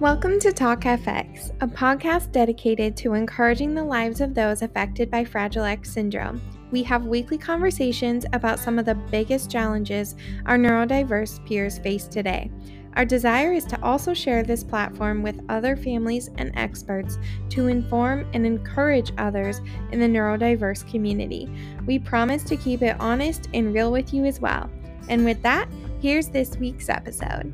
[0.00, 5.26] Welcome to Talk FX, a podcast dedicated to encouraging the lives of those affected by
[5.26, 6.40] Fragile X syndrome.
[6.70, 10.16] We have weekly conversations about some of the biggest challenges
[10.46, 12.50] our neurodiverse peers face today.
[12.96, 17.18] Our desire is to also share this platform with other families and experts
[17.50, 19.60] to inform and encourage others
[19.92, 21.46] in the neurodiverse community.
[21.84, 24.70] We promise to keep it honest and real with you as well.
[25.10, 25.68] And with that,
[26.00, 27.52] here's this week's episode.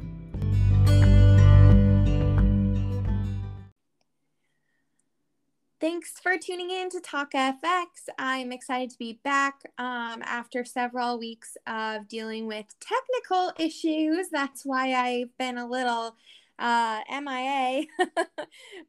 [5.78, 8.08] Thanks for tuning in to Talk FX.
[8.18, 14.28] I'm excited to be back um, after several weeks of dealing with technical issues.
[14.32, 16.16] That's why I've been a little
[16.58, 17.84] uh, MIA.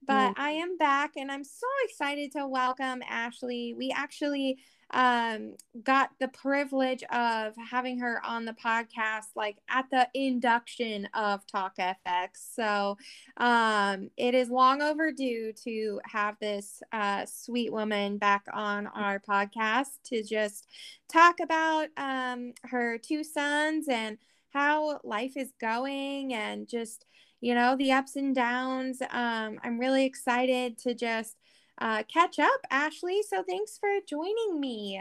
[0.07, 0.33] but mm.
[0.37, 3.75] I am back and I'm so excited to welcome Ashley.
[3.77, 4.57] We actually
[4.91, 11.45] um, got the privilege of having her on the podcast like at the induction of
[11.47, 12.29] Talk FX.
[12.55, 12.97] So
[13.37, 19.99] um, it is long overdue to have this uh, sweet woman back on our podcast
[20.05, 20.67] to just
[21.11, 24.17] talk about um, her two sons and
[24.49, 27.05] how life is going and just
[27.41, 31.35] you know the ups and downs um, i'm really excited to just
[31.77, 33.21] uh, catch up, Ashley.
[33.27, 34.99] So thanks for joining me.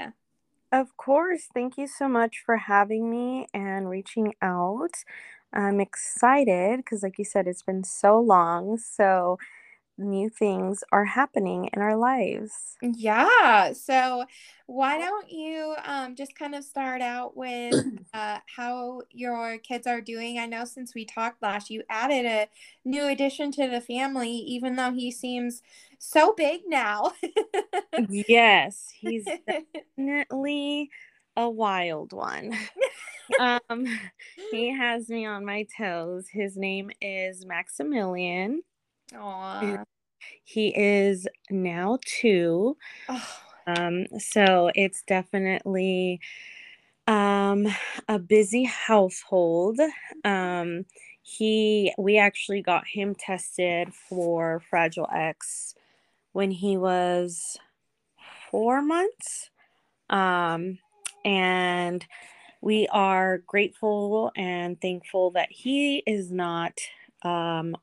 [0.73, 1.49] Of course.
[1.55, 5.05] Thank you so much for having me and reaching out.
[5.53, 8.77] I'm excited because, like you said, it's been so long.
[8.79, 9.39] So
[9.99, 12.77] new things are happening in our lives.
[12.83, 13.73] Yeah.
[13.73, 14.25] So,
[14.67, 17.75] why don't you um, just kind of start out with
[18.15, 20.39] uh, how your kids are doing?
[20.39, 22.49] I know since we talked last, you added a
[22.85, 25.63] new addition to the family, even though he seems
[25.99, 27.13] so big now.
[28.09, 29.27] yes, he's
[29.97, 30.91] definitely
[31.37, 32.53] a wild one.
[33.41, 33.87] um,
[34.51, 36.27] he has me on my toes.
[36.31, 38.63] His name is Maximilian.
[39.13, 39.85] Aww.
[40.45, 42.77] He is now two.
[43.09, 43.37] Oh.
[43.67, 46.21] Um, so it's definitely
[47.07, 47.67] um,
[48.09, 49.79] a busy household.
[50.25, 50.85] Um,
[51.23, 55.75] he we actually got him tested for Fragile X
[56.33, 57.57] when he was
[58.51, 59.51] four months.
[60.09, 60.79] Um,
[61.25, 62.07] and
[62.61, 66.79] we are grateful and thankful that he is not
[67.23, 67.77] um,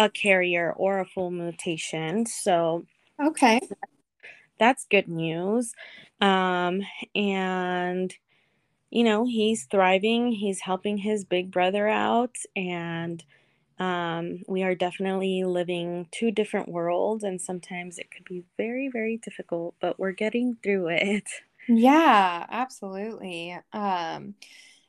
[0.00, 2.24] a carrier or a full mutation.
[2.24, 2.86] So,
[3.22, 3.60] okay,
[4.58, 5.74] that's good news.
[6.22, 6.80] Um,
[7.14, 8.14] and
[8.90, 13.22] you know, he's thriving, he's helping his big brother out, and
[13.78, 19.18] um, we are definitely living two different worlds, and sometimes it could be very, very
[19.18, 21.28] difficult, but we're getting through it.
[21.68, 23.56] Yeah, absolutely.
[23.72, 24.34] Um,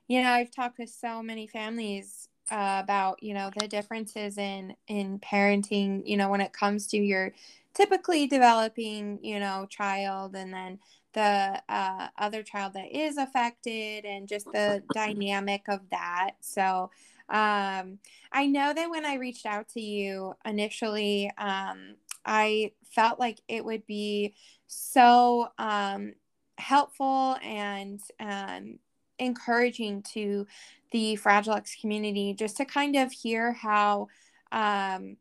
[0.07, 4.75] you know, I've talked to so many families uh, about you know the differences in
[4.87, 7.33] in parenting you know when it comes to your
[7.73, 10.79] typically developing you know child and then
[11.13, 16.31] the uh, other child that is affected and just the dynamic of that.
[16.39, 16.89] So
[17.31, 17.97] um,
[18.33, 21.95] i know that when i reached out to you initially um,
[22.25, 24.33] i felt like it would be
[24.67, 26.13] so um,
[26.57, 28.77] helpful and um,
[29.17, 30.45] encouraging to
[30.91, 34.07] the Fragile X community just to kind of hear how
[34.51, 35.17] um,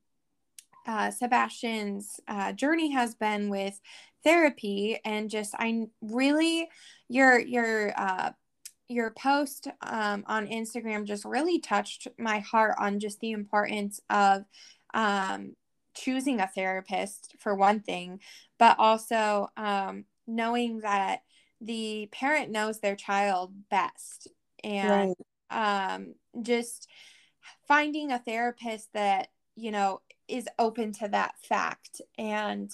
[0.87, 3.81] uh, Sebastian's uh, journey has been with
[4.25, 6.69] therapy and just I really
[7.09, 8.33] your your uh,
[8.89, 14.45] your post um, on Instagram just really touched my heart on just the importance of
[14.95, 15.55] um,
[15.95, 18.19] choosing a therapist for one thing,
[18.59, 21.21] but also um, knowing that
[21.61, 24.27] the parent knows their child best.
[24.65, 25.17] And right
[25.51, 26.89] um, just
[27.67, 32.71] finding a therapist that you know is open to that fact and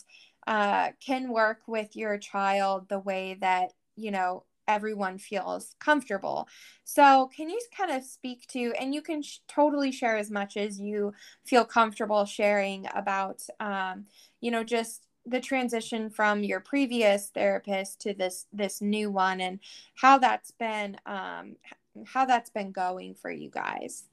[0.47, 6.48] uh, can work with your child the way that you know everyone feels comfortable.
[6.84, 10.56] So, can you kind of speak to, and you can sh- totally share as much
[10.56, 11.12] as you
[11.44, 14.06] feel comfortable sharing about, um,
[14.40, 19.61] you know, just the transition from your previous therapist to this this new one, and
[19.94, 21.56] how that's been, um,
[22.04, 24.04] how that's been going for you guys.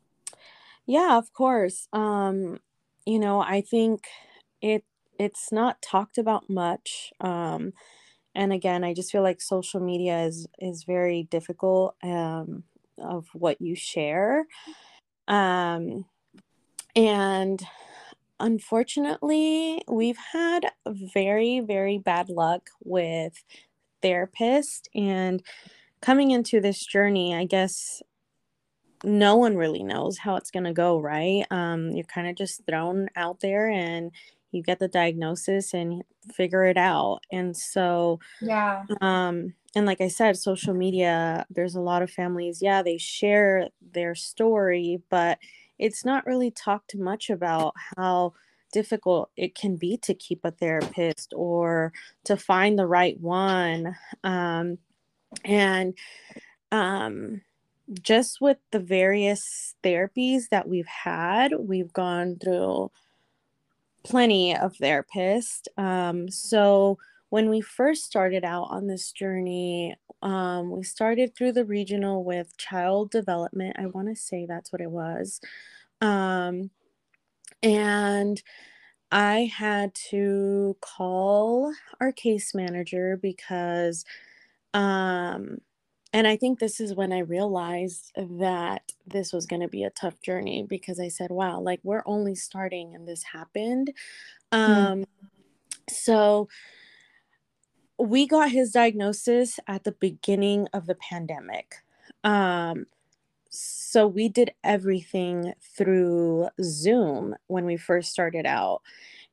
[0.86, 1.88] Yeah, of course.
[1.94, 2.60] Um,
[3.06, 4.06] you know, I think
[4.62, 4.84] it
[5.20, 7.12] it's not talked about much.
[7.20, 7.74] Um,
[8.36, 12.64] and again, I just feel like social media is is very difficult um,
[12.98, 14.46] of what you share.
[15.28, 16.06] Um,
[16.96, 17.64] and
[18.40, 23.44] unfortunately, we've had very very bad luck with
[24.04, 25.42] therapists and
[26.04, 28.04] coming into this journey, I guess
[29.06, 31.46] no one really knows how it's going to go, right?
[31.50, 34.12] Um, you're kind of just thrown out there and
[34.52, 36.04] you get the diagnosis and
[36.34, 37.20] figure it out.
[37.32, 38.84] And so, yeah.
[39.00, 43.70] Um, and like I said, social media, there's a lot of families, yeah, they share
[43.94, 45.40] their story, but
[45.80, 48.34] it's not really talked much about how
[48.74, 51.94] difficult it can be to keep a therapist or
[52.26, 53.96] to find the right one.
[54.26, 54.80] Um,
[55.44, 55.94] and
[56.72, 57.42] um,
[58.02, 62.92] just with the various therapies that we've had, we've gone through
[64.04, 65.68] plenty of therapists.
[65.78, 66.98] Um, so
[67.30, 72.56] when we first started out on this journey, um, we started through the regional with
[72.58, 73.76] child development.
[73.80, 75.42] I want to say that's what it was.
[76.02, 76.70] Um,
[77.62, 78.42] and
[79.12, 84.06] I had to call our case manager because
[84.74, 85.60] um,
[86.14, 89.90] and I think this is when I realized that this was going to be a
[89.90, 93.92] tough journey because I said, wow, like we're only starting and this happened.
[94.52, 94.60] Hmm.
[94.60, 95.06] Um, mm.
[95.90, 96.50] So
[97.98, 101.76] we got his diagnosis at the beginning of the pandemic.
[102.24, 102.86] Um,
[103.50, 108.82] so we did everything through Zoom when we first started out.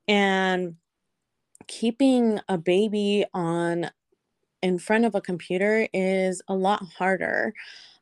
[0.09, 0.77] And
[1.67, 3.91] keeping a baby on
[4.63, 7.55] in front of a computer is a lot harder.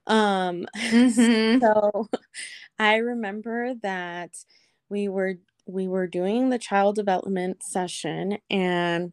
[0.06, 1.60] Um, mm-hmm.
[1.60, 2.08] so
[2.78, 4.36] I remember that
[4.88, 5.34] we were
[5.66, 9.12] we were doing the child development session and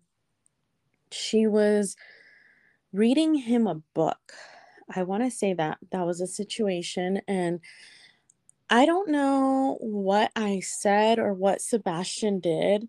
[1.12, 1.98] she was
[2.94, 4.32] reading him a book.
[4.96, 7.60] I want to say that that was a situation and
[8.70, 12.88] I don't know what I said or what Sebastian did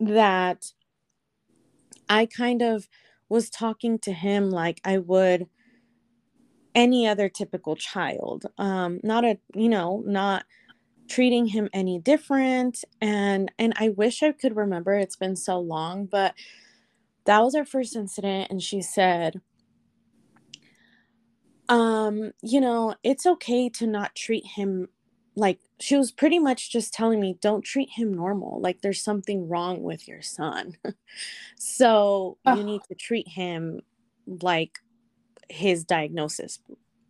[0.00, 0.72] that
[2.08, 2.88] I kind of
[3.28, 5.46] was talking to him like I would
[6.74, 8.46] any other typical child.
[8.56, 10.44] Um, not a, you know, not
[11.08, 12.84] treating him any different.
[13.00, 14.94] And and I wish I could remember.
[14.94, 16.34] It's been so long, but
[17.24, 18.50] that was our first incident.
[18.50, 19.40] And she said,
[21.68, 24.88] um, you know, it's okay to not treat him
[25.34, 28.60] like she was pretty much just telling me don't treat him normal.
[28.60, 30.76] Like there's something wrong with your son.
[31.60, 32.54] So oh.
[32.54, 33.80] you need to treat him
[34.26, 34.78] like
[35.48, 36.60] his diagnosis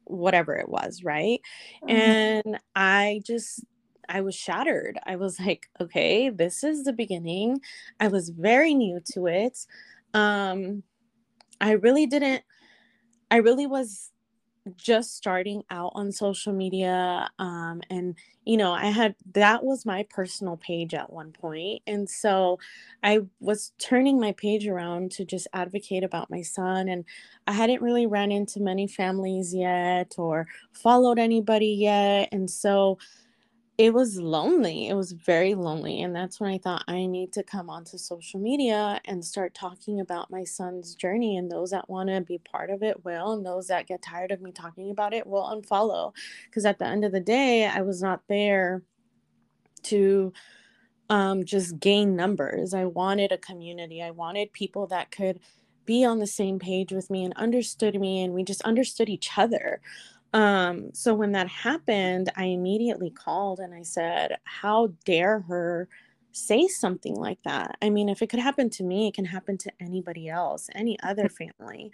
[0.05, 1.41] whatever it was right?
[1.82, 1.91] Mm-hmm.
[1.91, 3.65] and i just
[4.09, 4.99] i was shattered.
[5.05, 7.61] I was like okay this is the beginning.
[8.00, 9.59] I was very new to it.
[10.14, 10.82] Um
[11.61, 12.43] i really didn't
[13.31, 14.12] i really was
[14.76, 20.06] just starting out on social media um, and you know i had that was my
[20.11, 22.59] personal page at one point and so
[23.03, 27.05] i was turning my page around to just advocate about my son and
[27.47, 32.99] i hadn't really ran into many families yet or followed anybody yet and so
[33.78, 34.88] it was lonely.
[34.88, 36.02] It was very lonely.
[36.02, 40.00] And that's when I thought I need to come onto social media and start talking
[40.00, 41.36] about my son's journey.
[41.36, 44.32] And those that want to be part of it will, and those that get tired
[44.32, 46.12] of me talking about it will unfollow.
[46.46, 48.82] Because at the end of the day, I was not there
[49.84, 50.32] to
[51.08, 52.75] um, just gain numbers.
[52.75, 55.40] I wanted a community, I wanted people that could
[55.86, 59.30] be on the same page with me and understood me, and we just understood each
[59.38, 59.80] other.
[60.32, 65.88] Um, so when that happened, I immediately called and I said, How dare her
[66.32, 67.76] say something like that?
[67.80, 70.99] I mean, if it could happen to me, it can happen to anybody else, any
[71.02, 71.90] other family.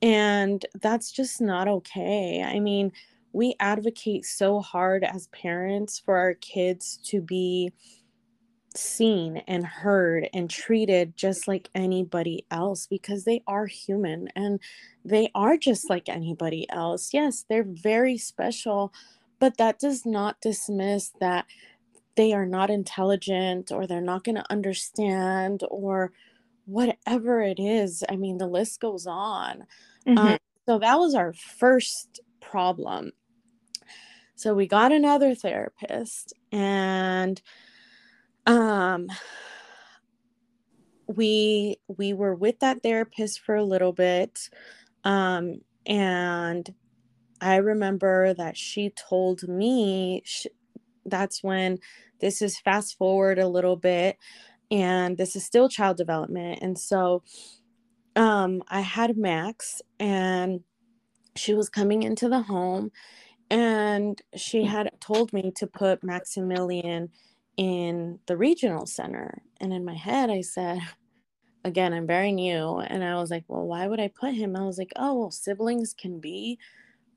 [0.00, 2.42] And that's just not okay.
[2.42, 2.92] I mean,
[3.32, 7.72] we advocate so hard as parents for our kids to be
[8.74, 14.60] seen and heard and treated just like anybody else because they are human and
[15.04, 17.12] they are just like anybody else.
[17.12, 18.92] Yes, they're very special,
[19.38, 21.46] but that does not dismiss that
[22.16, 26.12] they are not intelligent or they're not going to understand or
[26.66, 28.04] whatever it is.
[28.08, 29.64] I mean, the list goes on.
[30.06, 30.18] Mm-hmm.
[30.18, 33.12] Um, so that was our first problem.
[34.34, 37.40] So we got another therapist and
[38.48, 39.08] um
[41.08, 44.48] we we were with that therapist for a little bit
[45.04, 46.74] um and
[47.40, 50.50] i remember that she told me she,
[51.06, 51.78] that's when
[52.20, 54.18] this is fast forward a little bit
[54.70, 57.22] and this is still child development and so
[58.16, 60.60] um i had max and
[61.36, 62.90] she was coming into the home
[63.50, 67.10] and she had told me to put maximilian
[67.58, 69.42] in the regional center.
[69.60, 70.78] And in my head, I said,
[71.64, 72.78] again, I'm very new.
[72.78, 74.56] And I was like, well, why would I put him?
[74.56, 76.58] I was like, oh, well, siblings can be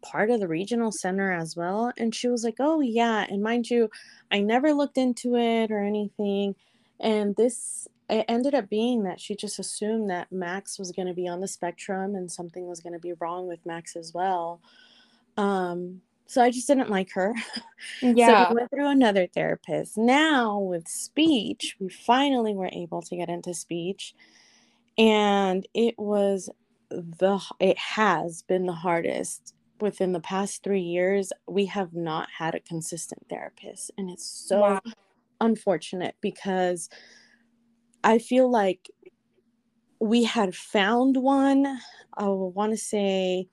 [0.01, 1.93] part of the regional center as well?
[1.95, 3.25] And she was like, Oh, yeah.
[3.29, 3.89] And mind you,
[4.31, 6.55] I never looked into it or anything.
[6.99, 11.13] And this, it ended up being that she just assumed that Max was going to
[11.13, 14.59] be on the spectrum and something was going to be wrong with Max as well.
[15.37, 17.33] Um, so I just didn't like her.
[18.01, 18.45] Yeah.
[18.47, 19.97] so we went through another therapist.
[19.97, 24.13] Now with speech, we finally were able to get into speech.
[24.97, 26.49] And it was
[26.91, 32.53] the it has been the hardest within the past three years we have not had
[32.53, 34.81] a consistent therapist and it's so wow.
[35.39, 36.89] unfortunate because
[38.03, 38.89] i feel like
[39.99, 41.65] we had found one
[42.17, 43.47] i want to say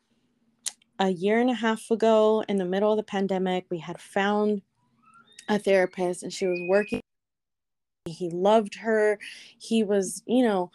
[0.99, 4.63] a year and a half ago in the middle of the pandemic we had found
[5.49, 7.01] a therapist and she was working.
[8.07, 9.19] He loved her.
[9.59, 10.71] He was you know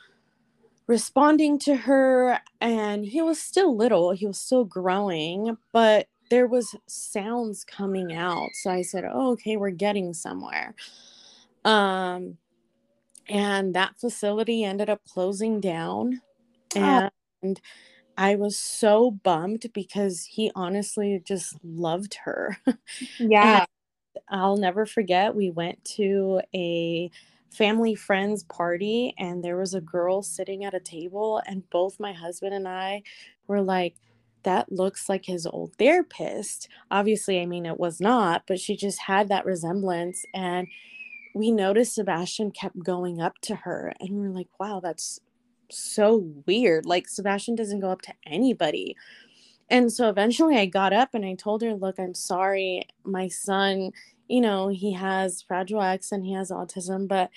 [0.87, 4.11] responding to her and he was still little.
[4.11, 8.49] He was still growing but there was sounds coming out.
[8.53, 10.75] So i said oh, okay we're getting somewhere.
[11.65, 12.37] Um
[13.29, 16.21] and that facility ended up closing down
[16.75, 17.11] and
[17.43, 17.61] oh.
[18.17, 22.57] I was so bummed because he honestly just loved her
[23.17, 23.65] yeah
[24.29, 27.09] i'll never forget we went to a
[27.53, 32.11] family friends party and there was a girl sitting at a table and both my
[32.11, 33.03] husband and I
[33.47, 33.95] were like
[34.43, 36.67] that looks like his old therapist.
[36.91, 40.67] Obviously, I mean it was not, but she just had that resemblance and
[41.35, 45.19] we noticed Sebastian kept going up to her and we are like, "Wow, that's
[45.73, 46.85] so weird.
[46.85, 48.95] Like Sebastian doesn't go up to anybody."
[49.69, 52.87] And so eventually I got up and I told her, "Look, I'm sorry.
[53.05, 53.91] My son
[54.29, 57.29] you know, he has Fragile X and he has autism, but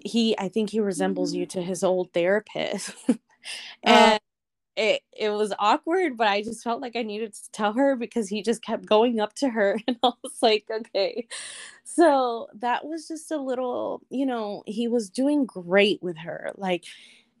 [0.00, 2.94] he, I think he resembles you to his old therapist.
[3.82, 4.18] and uh,
[4.76, 8.28] it, it was awkward, but I just felt like I needed to tell her because
[8.28, 9.78] he just kept going up to her.
[9.88, 11.28] And I was like, okay.
[11.84, 16.52] So that was just a little, you know, he was doing great with her.
[16.56, 16.84] Like,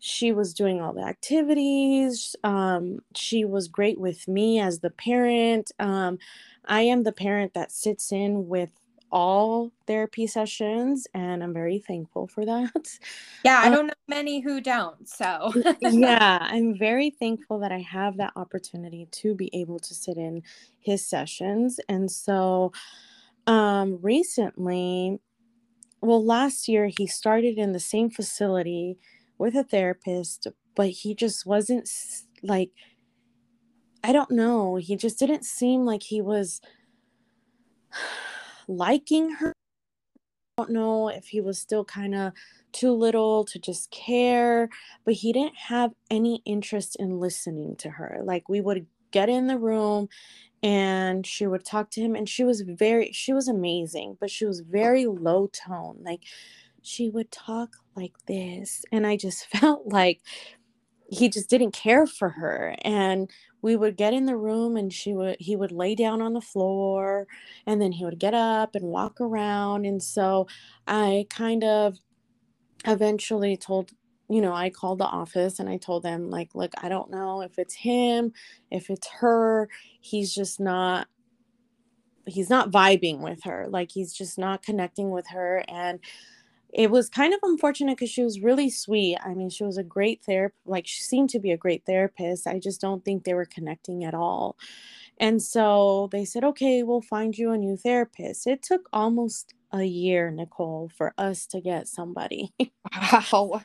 [0.00, 5.70] she was doing all the activities um, she was great with me as the parent
[5.78, 6.18] um,
[6.64, 8.70] I am the parent that sits in with
[9.12, 12.98] all therapy sessions and I'm very thankful for that.
[13.44, 15.08] Yeah, I um, don't know many who don't.
[15.08, 20.16] So, yeah, I'm very thankful that I have that opportunity to be able to sit
[20.16, 20.42] in
[20.78, 21.80] his sessions.
[21.88, 22.72] And so,
[23.46, 25.18] um, recently,
[26.00, 28.98] well, last year he started in the same facility
[29.40, 31.90] with a therapist, but he just wasn't
[32.42, 32.70] like
[34.04, 34.76] I don't know.
[34.76, 36.60] He just didn't seem like he was
[38.68, 39.52] liking her.
[40.58, 42.32] I don't know if he was still kind of
[42.72, 44.68] too little to just care,
[45.04, 48.20] but he didn't have any interest in listening to her.
[48.22, 50.08] Like we would get in the room
[50.62, 54.44] and she would talk to him and she was very she was amazing, but she
[54.44, 55.98] was very low tone.
[56.02, 56.24] Like
[56.82, 60.20] she would talk like this and I just felt like
[61.10, 62.76] he just didn't care for her.
[62.82, 63.30] And
[63.62, 66.40] we would get in the room and she would he would lay down on the
[66.42, 67.26] floor
[67.66, 69.86] and then he would get up and walk around.
[69.86, 70.46] And so
[70.88, 71.98] i kind of
[72.86, 73.92] eventually told
[74.30, 77.42] you know i called the office and i told them like look i don't know
[77.42, 78.32] if it's him
[78.72, 79.68] if it's her.
[80.00, 81.08] He's just not
[82.26, 83.66] he's not vibing with her.
[83.68, 85.64] Like he's just not connecting with her.
[85.68, 86.00] And
[86.72, 89.18] it was kind of unfortunate because she was really sweet.
[89.24, 90.58] I mean, she was a great therapist.
[90.66, 92.46] Like, she seemed to be a great therapist.
[92.46, 94.56] I just don't think they were connecting at all.
[95.18, 98.46] And so they said, okay, we'll find you a new therapist.
[98.46, 102.52] It took almost a year, Nicole, for us to get somebody.
[102.92, 103.62] Wow.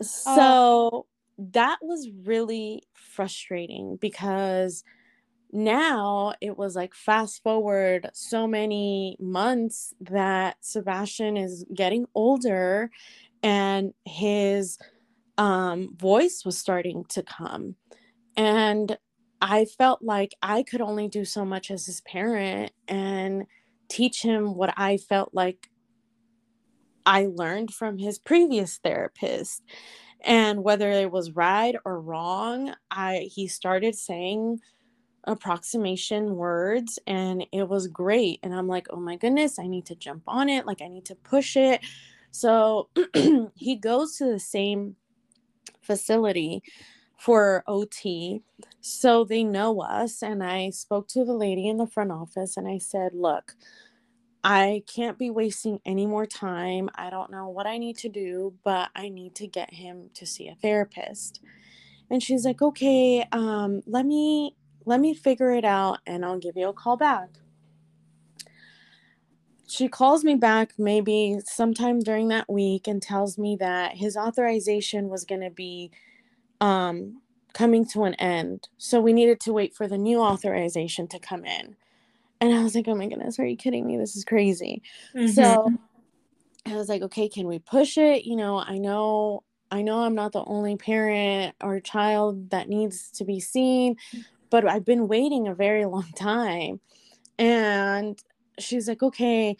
[0.00, 1.06] Uh so
[1.38, 4.84] that was really frustrating because
[5.52, 12.90] now it was like fast forward so many months that Sebastian is getting older
[13.42, 14.78] and his
[15.38, 17.76] um, voice was starting to come.
[18.36, 18.98] And
[19.40, 23.44] I felt like I could only do so much as his parent and
[23.88, 25.70] teach him what I felt like
[27.06, 29.62] I learned from his previous therapist.
[30.20, 34.60] And whether it was right or wrong, I he started saying
[35.28, 39.96] approximation words and it was great and i'm like oh my goodness i need to
[39.96, 41.82] jump on it like i need to push it
[42.32, 42.90] so
[43.56, 44.96] he goes to the same
[45.82, 46.62] facility
[47.18, 48.42] for ot
[48.80, 52.68] so they know us and i spoke to the lady in the front office and
[52.68, 53.54] i said look
[54.44, 56.88] I can't be wasting any more time.
[56.94, 60.26] I don't know what I need to do, but I need to get him to
[60.26, 61.40] see a therapist.
[62.10, 64.56] And she's like, okay, um, let me
[64.88, 67.28] let me figure it out and I'll give you a call back.
[69.66, 75.10] She calls me back maybe sometime during that week and tells me that his authorization
[75.10, 75.90] was going to be
[76.62, 77.20] um,
[77.52, 78.68] coming to an end.
[78.78, 81.76] So we needed to wait for the new authorization to come in.
[82.40, 83.98] And I was like, oh my goodness, are you kidding me?
[83.98, 84.80] This is crazy.
[85.14, 85.32] Mm-hmm.
[85.32, 85.70] So
[86.64, 88.24] I was like, okay, can we push it?
[88.24, 93.10] You know, I know I know I'm not the only parent or child that needs
[93.12, 93.96] to be seen,
[94.50, 96.80] but I've been waiting a very long time.
[97.38, 98.20] And
[98.58, 99.56] she's like, okay,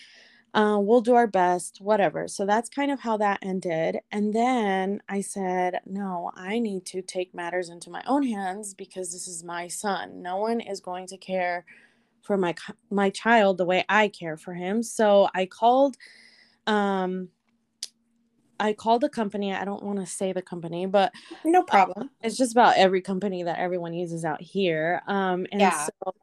[0.55, 2.27] uh, we'll do our best, whatever.
[2.27, 3.99] So that's kind of how that ended.
[4.11, 9.13] And then I said, no, I need to take matters into my own hands because
[9.13, 10.23] this is my son.
[10.23, 11.65] No one is going to care
[12.23, 12.55] for my
[12.91, 14.83] my child the way I care for him.
[14.83, 15.97] So I called
[16.67, 17.29] um
[18.61, 19.53] I called the company.
[19.53, 21.13] I don't want to say the company, but
[21.45, 22.11] no problem.
[22.23, 25.03] It's just about every company that everyone uses out here.
[25.07, 25.87] Um, and yeah.
[26.05, 26.15] so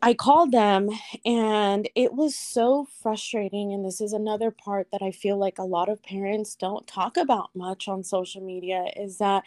[0.00, 0.88] I called them,
[1.24, 3.72] and it was so frustrating.
[3.72, 7.16] And this is another part that I feel like a lot of parents don't talk
[7.16, 9.44] about much on social media is that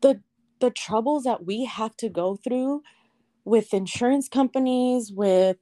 [0.00, 0.20] the
[0.60, 2.82] the troubles that we have to go through
[3.44, 5.58] with insurance companies, with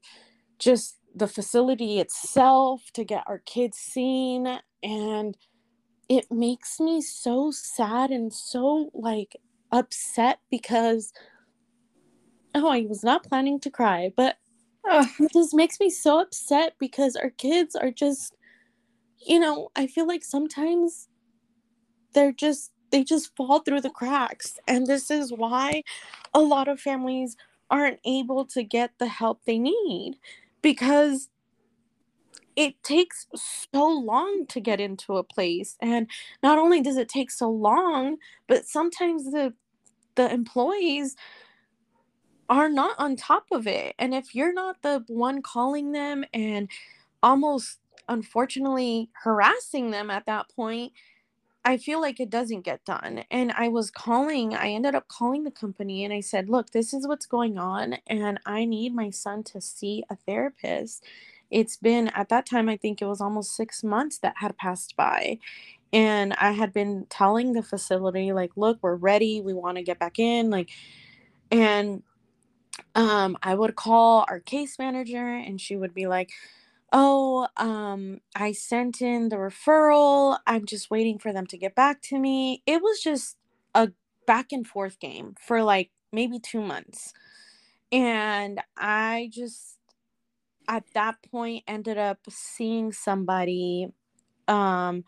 [0.59, 5.37] just the facility itself to get our kids seen and
[6.09, 9.37] it makes me so sad and so like
[9.71, 11.13] upset because
[12.55, 14.37] oh i was not planning to cry but
[14.91, 18.35] uh, it just makes me so upset because our kids are just
[19.27, 21.09] you know i feel like sometimes
[22.13, 25.83] they're just they just fall through the cracks and this is why
[26.35, 27.37] a lot of families
[27.71, 30.17] aren't able to get the help they need
[30.61, 31.31] because
[32.57, 33.27] it takes
[33.73, 36.09] so long to get into a place and
[36.43, 38.17] not only does it take so long
[38.49, 39.55] but sometimes the
[40.17, 41.17] the employees
[42.49, 46.69] are not on top of it and if you're not the one calling them and
[47.23, 50.93] almost unfortunately harassing them at that point
[51.65, 53.25] I feel like it doesn't get done.
[53.31, 56.93] And I was calling, I ended up calling the company and I said, Look, this
[56.93, 57.99] is what's going on.
[58.09, 61.05] And I need my son to see a therapist
[61.53, 64.97] it's been at that time i think it was almost six months that had passed
[64.97, 65.39] by
[65.93, 69.99] and i had been telling the facility like look we're ready we want to get
[69.99, 70.71] back in like
[71.51, 72.03] and
[72.95, 76.31] um i would call our case manager and she would be like
[76.93, 82.01] oh um i sent in the referral i'm just waiting for them to get back
[82.03, 82.63] to me.
[82.67, 83.37] It was just
[83.75, 83.91] a
[84.27, 87.13] back and forth game for like maybe two months
[87.91, 89.79] and i just
[90.69, 93.89] at that point ended up seeing somebody
[94.49, 95.05] um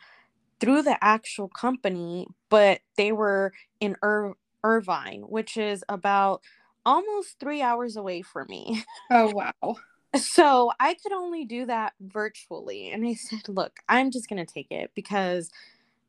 [0.61, 6.40] through the actual company but they were in Ir- irvine which is about
[6.87, 8.83] almost three hours away from me.
[9.11, 9.77] Oh wow.
[10.17, 14.53] So i could only do that virtually and i said look i'm just going to
[14.53, 15.51] take it because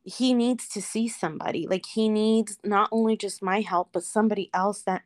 [0.05, 1.67] he needs to see somebody.
[1.67, 5.01] Like he needs not only just my help but somebody else that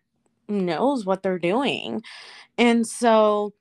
[0.47, 2.03] knows what they're doing.
[2.57, 3.53] And so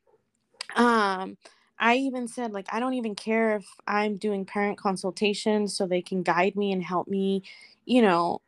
[0.76, 1.36] um
[1.78, 6.02] i even said like i don't even care if i'm doing parent consultations so they
[6.02, 7.42] can guide me and help me
[7.86, 8.40] you know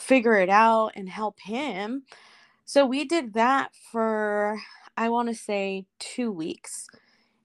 [0.00, 2.04] figure it out and help him.
[2.66, 4.60] So we did that for
[4.96, 6.88] i want to say 2 weeks.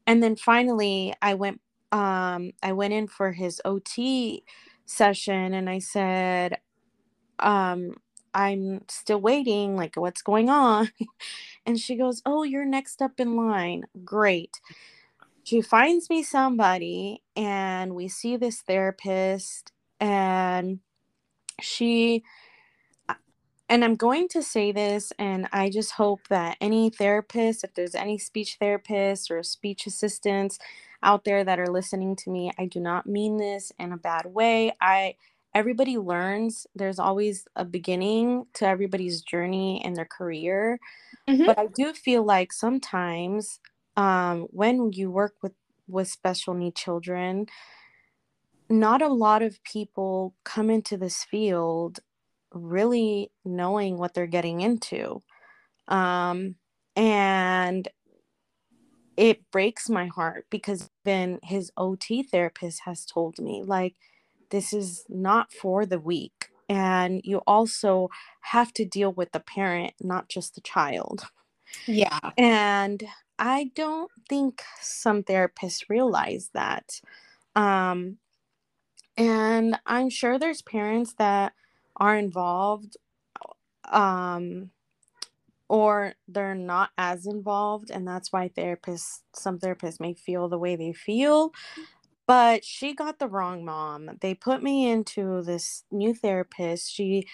[0.07, 4.43] And then finally i went um i went in for his ot
[4.87, 6.59] session and i said
[7.39, 7.95] um
[8.35, 9.75] I'm still waiting.
[9.77, 10.91] Like, what's going on?
[11.67, 13.85] And she goes, Oh, you're next up in line.
[14.05, 14.51] Great.
[15.43, 20.81] She finds me somebody, and we see this therapist, and
[21.61, 22.23] she,
[23.69, 27.95] and I'm going to say this, and I just hope that any therapist, if there's
[27.95, 30.59] any speech therapists or speech assistants
[31.03, 34.27] out there that are listening to me, I do not mean this in a bad
[34.27, 34.73] way.
[34.81, 35.15] I,
[35.53, 40.79] everybody learns there's always a beginning to everybody's journey in their career
[41.29, 41.45] mm-hmm.
[41.45, 43.59] but i do feel like sometimes
[43.95, 45.53] um, when you work with
[45.87, 47.45] with special need children
[48.69, 51.99] not a lot of people come into this field
[52.53, 55.21] really knowing what they're getting into
[55.87, 56.55] um,
[56.95, 57.87] and
[59.17, 63.95] it breaks my heart because then his ot therapist has told me like
[64.53, 66.49] this is not for the weak.
[66.69, 68.09] And you also
[68.41, 71.25] have to deal with the parent, not just the child.
[71.87, 72.19] Yeah.
[72.37, 73.03] And
[73.39, 77.01] I don't think some therapists realize that.
[77.55, 78.17] Um,
[79.17, 81.53] and I'm sure there's parents that
[81.97, 82.97] are involved
[83.91, 84.69] um,
[85.67, 90.75] or they're not as involved and that's why therapists some therapists may feel the way
[90.75, 91.51] they feel
[92.27, 97.27] but she got the wrong mom they put me into this new therapist she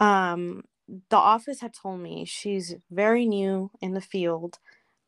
[0.00, 0.62] um
[1.10, 4.58] the office had told me she's very new in the field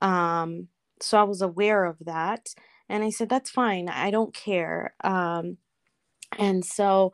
[0.02, 0.68] um
[1.00, 2.54] so i was aware of that
[2.88, 5.56] and i said that's fine i don't care um
[6.38, 7.12] and so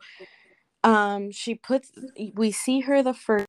[0.83, 1.91] um she puts
[2.35, 3.47] we see her the first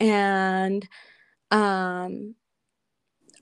[0.00, 0.88] and
[1.50, 2.34] um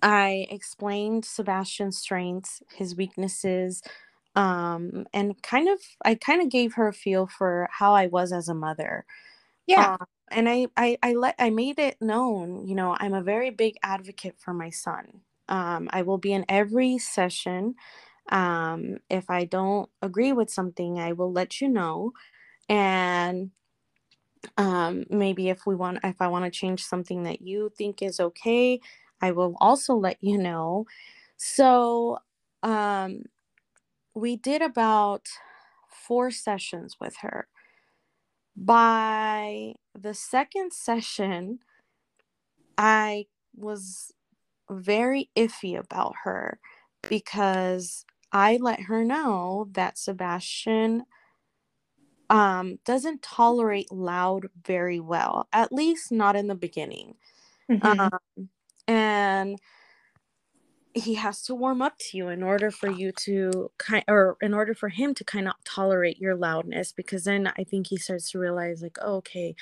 [0.02, 3.82] I explained Sebastian's strengths, his weaknesses,
[4.34, 8.32] um, and kind of I kind of gave her a feel for how I was
[8.32, 9.04] as a mother.
[9.66, 9.90] Yeah.
[9.90, 9.96] Uh,
[10.30, 13.76] and I, I I let I made it known, you know, I'm a very big
[13.82, 15.22] advocate for my son.
[15.48, 17.74] Um, I will be in every session.
[18.30, 22.12] Um, if I don't agree with something, I will let you know.
[22.68, 23.52] And
[24.56, 28.20] um, maybe if we want if i want to change something that you think is
[28.20, 28.80] okay
[29.20, 30.86] i will also let you know
[31.36, 32.18] so
[32.64, 33.22] um,
[34.14, 35.28] we did about
[35.88, 37.46] four sessions with her
[38.56, 41.60] by the second session
[42.76, 43.26] i
[43.56, 44.12] was
[44.70, 46.58] very iffy about her
[47.08, 51.04] because i let her know that sebastian
[52.30, 57.14] um, doesn't tolerate loud very well, at least not in the beginning.
[57.70, 58.00] Mm-hmm.
[58.00, 58.48] Um,
[58.88, 59.58] and
[60.94, 64.54] he has to warm up to you in order for you to kind or in
[64.54, 68.30] order for him to kind of tolerate your loudness because then I think he starts
[68.32, 69.54] to realize like oh, okay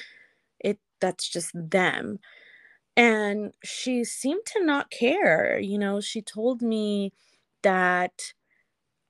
[0.61, 2.19] it that's just them.
[2.97, 6.01] And she seemed to not care you know?
[6.01, 7.12] She told me
[7.62, 8.35] that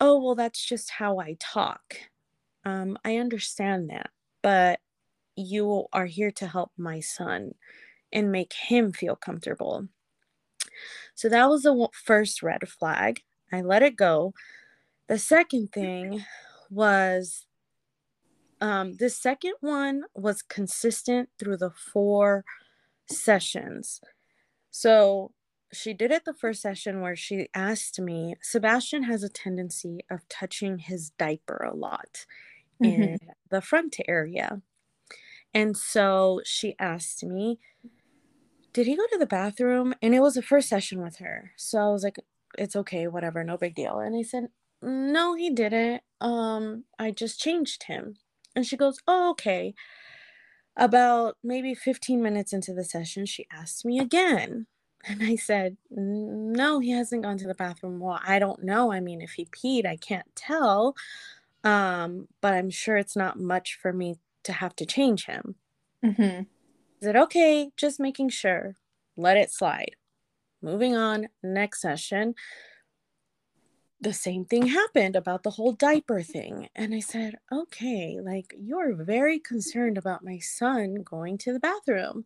[0.00, 1.96] oh well that's just how I talk.
[2.64, 4.10] Um, I understand that,
[4.42, 4.80] but
[5.36, 7.54] you are here to help my son
[8.12, 9.88] and make him feel comfortable.
[11.14, 13.20] So that was the first red flag.
[13.52, 14.34] I let it go.
[15.08, 16.24] The second thing
[16.70, 17.46] was
[18.60, 22.44] um, the second one was consistent through the four
[23.10, 24.00] sessions.
[24.70, 25.32] So
[25.72, 30.28] she did it the first session where she asked me, Sebastian has a tendency of
[30.28, 32.24] touching his diaper a lot
[32.82, 33.02] mm-hmm.
[33.02, 33.18] in
[33.50, 34.62] the front area.
[35.52, 37.58] And so she asked me,
[38.76, 39.94] Did he go to the bathroom?
[40.02, 41.52] And it was the first session with her.
[41.56, 42.18] So I was like,
[42.58, 44.00] It's okay, whatever, no big deal.
[44.00, 44.48] And I said,
[44.82, 46.02] No, he didn't.
[46.20, 48.16] Um, I just changed him.
[48.54, 49.72] And she goes, Oh, okay.
[50.76, 54.66] About maybe 15 minutes into the session, she asked me again.
[55.08, 57.98] And I said, No, he hasn't gone to the bathroom.
[57.98, 58.92] Well, I don't know.
[58.92, 60.94] I mean, if he peed, I can't tell.
[61.64, 65.54] Um, but I'm sure it's not much for me to have to change him.
[66.04, 66.42] Mm-hmm.
[67.00, 67.70] Is it okay?
[67.76, 68.76] Just making sure.
[69.16, 69.96] Let it slide.
[70.62, 72.34] Moving on, next session.
[74.00, 76.68] The same thing happened about the whole diaper thing.
[76.74, 82.24] And I said, okay, like you're very concerned about my son going to the bathroom.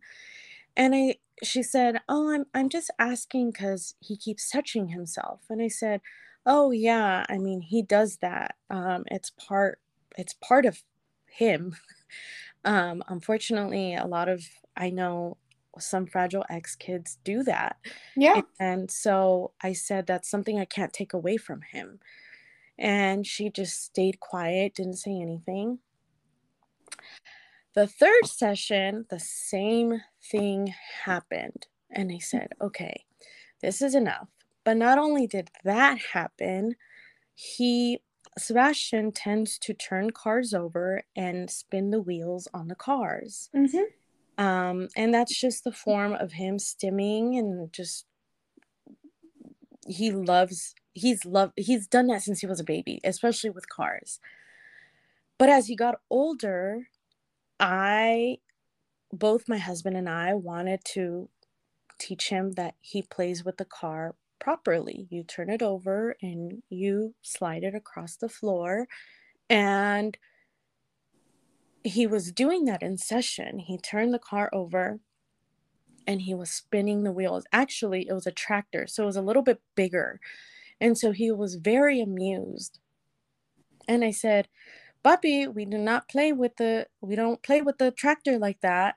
[0.75, 5.41] And I she said, Oh, I'm I'm just asking because he keeps touching himself.
[5.49, 6.01] And I said,
[6.45, 8.55] Oh yeah, I mean he does that.
[8.69, 9.79] Um, it's part
[10.17, 10.83] it's part of
[11.25, 11.75] him.
[12.65, 15.37] um, unfortunately, a lot of I know
[15.79, 17.77] some fragile X kids do that.
[18.15, 18.41] Yeah.
[18.59, 21.99] And so I said that's something I can't take away from him.
[22.77, 25.79] And she just stayed quiet, didn't say anything.
[27.73, 30.73] The third session, the same thing
[31.05, 31.67] happened.
[31.89, 33.05] And I said, okay,
[33.61, 34.27] this is enough.
[34.63, 36.75] But not only did that happen,
[37.33, 37.99] he
[38.37, 43.49] Sebastian tends to turn cars over and spin the wheels on the cars.
[43.55, 43.83] Mm-hmm.
[44.41, 48.07] Um, and that's just the form of him stimming and just
[49.87, 54.19] he loves he's loved he's done that since he was a baby, especially with cars.
[55.37, 56.87] But as he got older,
[57.59, 58.37] I
[59.13, 61.29] both my husband and I wanted to
[61.99, 65.05] teach him that he plays with the car properly.
[65.11, 68.87] You turn it over and you slide it across the floor.
[69.51, 70.17] And
[71.83, 73.59] he was doing that in session.
[73.59, 74.99] He turned the car over
[76.07, 77.45] and he was spinning the wheels.
[77.51, 80.19] Actually, it was a tractor, so it was a little bit bigger.
[80.79, 82.79] And so he was very amused.
[83.87, 84.47] And I said,
[85.03, 88.95] Bobby, we do not play with the we don't play with the tractor like that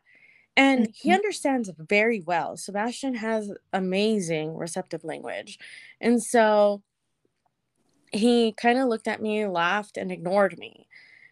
[0.56, 0.90] and mm-hmm.
[0.94, 2.56] he understands very well.
[2.56, 5.58] Sebastian has amazing receptive language.
[6.00, 6.82] And so
[8.12, 10.86] he kind of looked at me, laughed, and ignored me.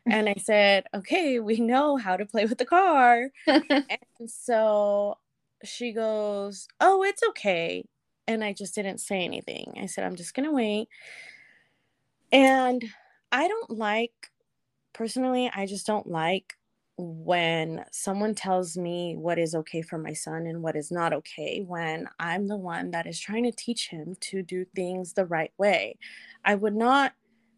[0.07, 3.31] And I said, Okay, we know how to play with the car.
[3.47, 5.17] and so
[5.65, 7.85] she goes, "Oh, it's okay."
[8.27, 9.75] And I just didn't say anything.
[9.81, 10.89] I said, "I'm just going to wait."
[12.31, 12.85] And
[13.31, 14.13] I don't like
[14.93, 16.55] personally, I just don't like
[16.99, 21.65] when someone tells me what is okay for my son and what is not okay
[21.67, 25.53] when I'm the one that is trying to teach him to do things the right
[25.59, 25.99] way.
[26.45, 27.15] I would not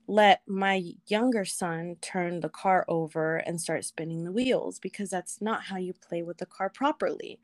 [0.08, 5.40] let my younger son turn the car over and start spinning the wheels because that's
[5.40, 7.40] not how you play with the car properly.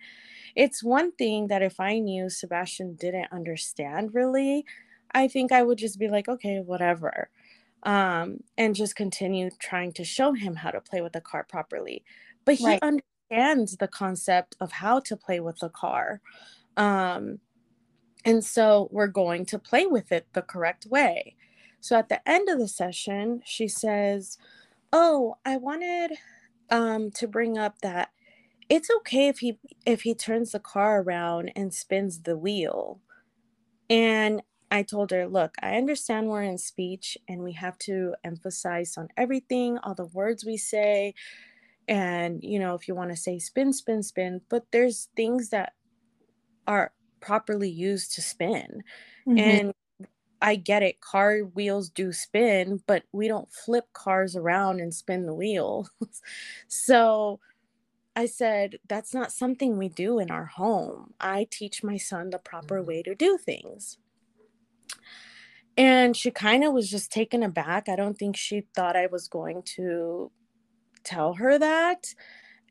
[0.57, 4.67] It's one thing that if I knew Sebastian didn't understand really,
[5.13, 7.29] I think I would just be like, okay, whatever
[7.85, 12.05] um, and just continue trying to show him how to play with the car properly.
[12.47, 12.83] But he right.
[12.83, 16.23] understands the concept of how to play with the car.
[16.77, 17.41] Um,
[18.25, 21.37] and so we're going to play with it the correct way.
[21.81, 24.39] So at the end of the session, she says,
[24.93, 26.19] Oh, I wanted
[26.71, 28.11] um, to bring up that
[28.69, 33.01] it's okay if he if he turns the car around and spins the wheel.
[33.89, 38.97] And I told her, look, I understand we're in speech and we have to emphasize
[38.97, 41.15] on everything, all the words we say.
[41.89, 45.73] And, you know, if you want to say spin, spin, spin, but there's things that
[46.69, 48.85] are properly used to spin.
[49.27, 49.39] Mm-hmm.
[49.39, 49.75] And
[50.43, 55.27] I get it, car wheels do spin, but we don't flip cars around and spin
[55.27, 55.91] the wheels.
[56.69, 57.41] so
[58.17, 61.15] I said, that's not something we do in our home.
[61.21, 62.89] I teach my son the proper mm-hmm.
[62.89, 63.99] way to do things.
[65.77, 67.89] And she kind of was just taken aback.
[67.89, 70.31] I don't think she thought I was going to
[71.05, 72.15] tell her that.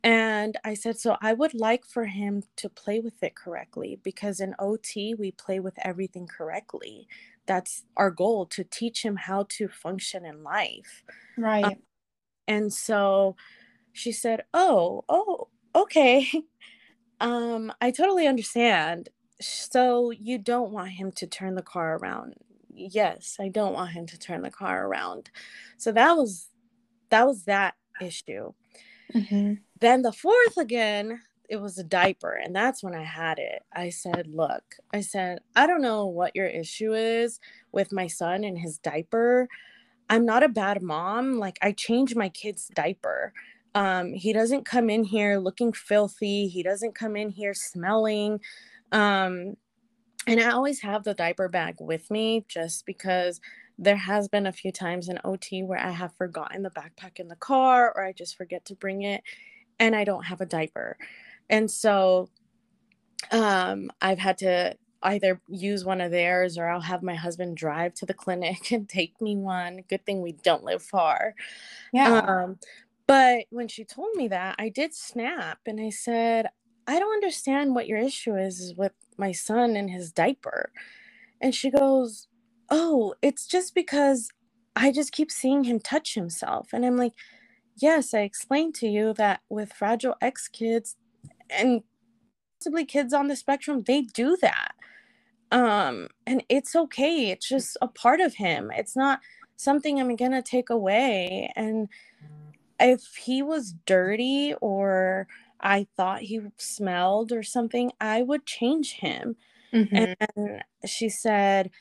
[0.03, 4.39] And I said, So I would like for him to play with it correctly because
[4.39, 7.07] in OT, we play with everything correctly.
[7.49, 11.03] That's our goal to teach him how to function in life.
[11.37, 11.65] Right.
[11.65, 11.73] Um,
[12.47, 13.35] and so
[13.91, 16.31] she said, Oh, oh, okay.
[17.19, 19.09] um, I totally understand.
[19.41, 22.35] So you don't want him to turn the car around
[22.79, 25.29] yes, I don't want him to turn the car around.
[25.77, 26.47] So that was
[27.09, 28.53] that was that issue.
[29.13, 29.55] Mm-hmm.
[29.79, 33.63] Then the fourth again, it was a diaper, and that's when I had it.
[33.73, 37.39] I said, "Look, I said I don't know what your issue is
[37.71, 39.49] with my son and his diaper.
[40.09, 41.39] I'm not a bad mom.
[41.39, 43.33] Like I change my kid's diaper."
[43.75, 46.47] Um, he doesn't come in here looking filthy.
[46.47, 48.41] He doesn't come in here smelling.
[48.91, 49.55] Um,
[50.27, 53.41] and I always have the diaper bag with me just because
[53.77, 57.27] there has been a few times in OT where I have forgotten the backpack in
[57.29, 59.23] the car or I just forget to bring it
[59.79, 60.97] and I don't have a diaper.
[61.49, 62.29] And so
[63.31, 67.93] um, I've had to either use one of theirs or I'll have my husband drive
[67.95, 69.83] to the clinic and take me one.
[69.89, 71.35] Good thing we don't live far.
[71.93, 72.19] Yeah.
[72.19, 72.59] Um,
[73.07, 76.47] but when she told me that, I did snap and I said,
[76.87, 80.71] I don't understand what your issue is with my son and his diaper.
[81.41, 82.27] And she goes,
[82.69, 84.29] Oh, it's just because
[84.75, 86.69] I just keep seeing him touch himself.
[86.73, 87.13] And I'm like,
[87.77, 90.97] Yes, I explained to you that with Fragile X kids
[91.49, 91.83] and
[92.59, 94.75] possibly kids on the spectrum, they do that.
[95.51, 97.31] Um, and it's okay.
[97.31, 98.71] It's just a part of him.
[98.75, 99.19] It's not
[99.55, 101.51] something I'm gonna take away.
[101.55, 101.89] And
[102.79, 105.27] if he was dirty or
[105.59, 109.35] I thought he smelled or something, I would change him.
[109.73, 110.13] Mm-hmm.
[110.39, 111.71] And she said,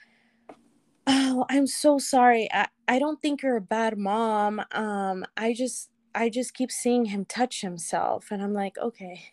[1.06, 2.48] Oh, I'm so sorry.
[2.52, 4.60] I, I don't think you're a bad mom.
[4.72, 8.30] Um, I just I just keep seeing him touch himself.
[8.30, 9.32] And I'm like, okay.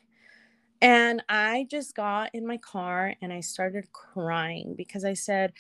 [0.82, 5.54] And I just got in my car and I started crying because I said,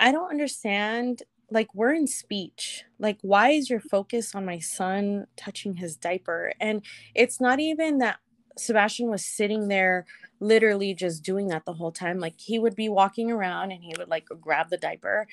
[0.00, 2.84] I don't understand like we're in speech.
[2.98, 6.52] Like why is your focus on my son touching his diaper?
[6.60, 6.82] And
[7.14, 8.18] it's not even that
[8.56, 10.04] sebastian was sitting there
[10.40, 12.18] literally just doing that the whole time.
[12.18, 15.26] Like he would be walking around and he would like grab the diaper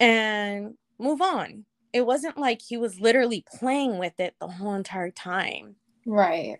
[0.00, 1.64] and move on.
[1.92, 5.76] It wasn't like he was literally playing with it the whole entire time.
[6.06, 6.58] Right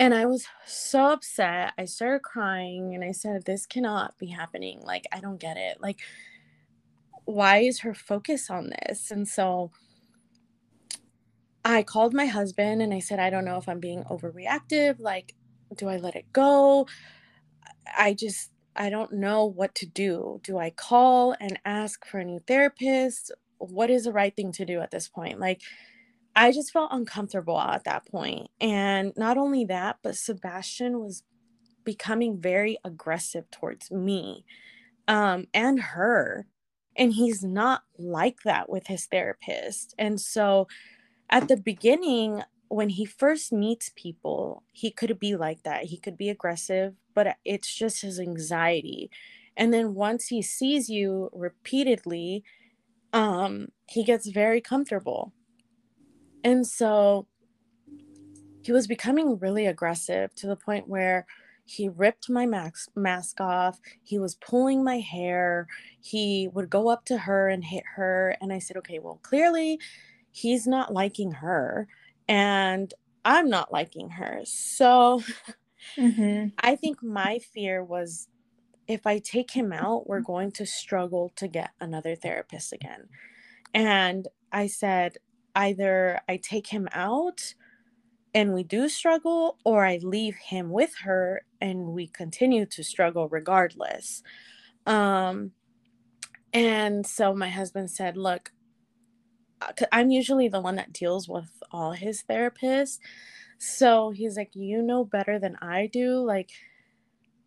[0.00, 4.80] and i was so upset i started crying and i said this cannot be happening
[4.84, 6.00] like i don't get it like
[7.24, 9.10] why is her focus on this?
[9.10, 9.70] And so
[11.64, 15.00] I called my husband and I said, I don't know if I'm being overreactive.
[15.00, 15.34] Like,
[15.76, 16.86] do I let it go?
[17.96, 20.40] I just, I don't know what to do.
[20.42, 23.32] Do I call and ask for a new therapist?
[23.58, 25.40] What is the right thing to do at this point?
[25.40, 25.60] Like,
[26.40, 28.48] I just felt uncomfortable at that point.
[28.60, 31.24] And not only that, but Sebastian was
[31.84, 34.44] becoming very aggressive towards me
[35.08, 36.46] um, and her
[36.96, 40.68] and he's not like that with his therapist and so
[41.30, 45.84] at the beginning when he first meets people, he could be like that.
[45.84, 49.10] He could be aggressive, but it's just his anxiety.
[49.56, 52.44] And then once he sees you repeatedly,
[53.12, 55.32] um, he gets very comfortable.
[56.44, 57.26] And so
[58.62, 61.26] he was becoming really aggressive to the point where
[61.64, 63.78] he ripped my mask mask off.
[64.02, 65.68] He was pulling my hair.
[66.00, 68.36] He would go up to her and hit her.
[68.40, 69.78] And i said okay well clearly
[70.32, 71.88] he's not liking her
[72.28, 72.92] and
[73.24, 74.40] i'm not liking her.
[74.44, 75.22] So
[75.96, 76.48] mm-hmm.
[76.58, 78.28] i think my fear was
[78.88, 83.08] if i take him out we're going to struggle to get another therapist again.
[83.74, 85.18] And i said
[85.54, 87.54] either i take him out
[88.34, 93.28] and we do struggle, or I leave him with her and we continue to struggle
[93.28, 94.22] regardless.
[94.86, 95.52] Um,
[96.52, 98.52] and so my husband said, Look,
[99.60, 102.98] uh, I'm usually the one that deals with all his therapists.
[103.58, 106.20] So he's like, You know better than I do.
[106.20, 106.50] Like,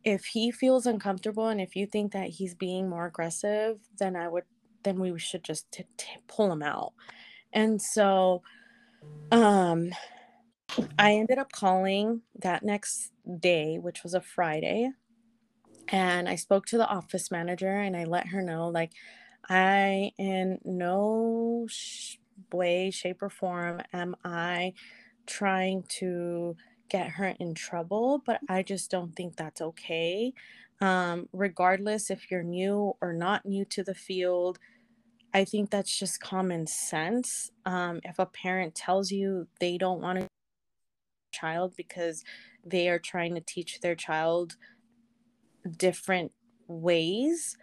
[0.03, 4.27] if he feels uncomfortable and if you think that he's being more aggressive, then I
[4.27, 4.43] would,
[4.83, 6.93] then we should just t- t- pull him out.
[7.53, 8.43] And so,
[9.31, 9.91] um,
[10.99, 14.91] I ended up calling that next day, which was a Friday,
[15.89, 18.93] and I spoke to the office manager and I let her know, like,
[19.49, 22.17] I, in no sh-
[22.53, 24.73] way, shape, or form, am I
[25.27, 26.57] trying to
[26.89, 30.33] get her in trouble, but I just don't think that's okay.
[30.81, 34.59] Um, regardless if you're new or not new to the field,
[35.33, 37.51] I think that's just common sense.
[37.65, 40.27] Um, if a parent tells you they don't want to
[41.33, 42.23] child because
[42.63, 44.55] they are trying to teach their child
[45.77, 46.31] different
[46.67, 47.57] ways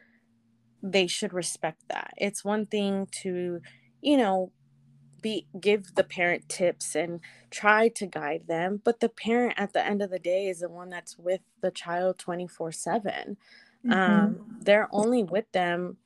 [0.83, 3.61] they should respect that it's one thing to
[4.01, 4.51] you know
[5.23, 9.87] be give the parent tips and try to guide them but the parent at the
[9.87, 13.37] end of the day is the one that's with the child 24 7
[13.85, 13.93] mm-hmm.
[13.93, 15.99] um, they're only with them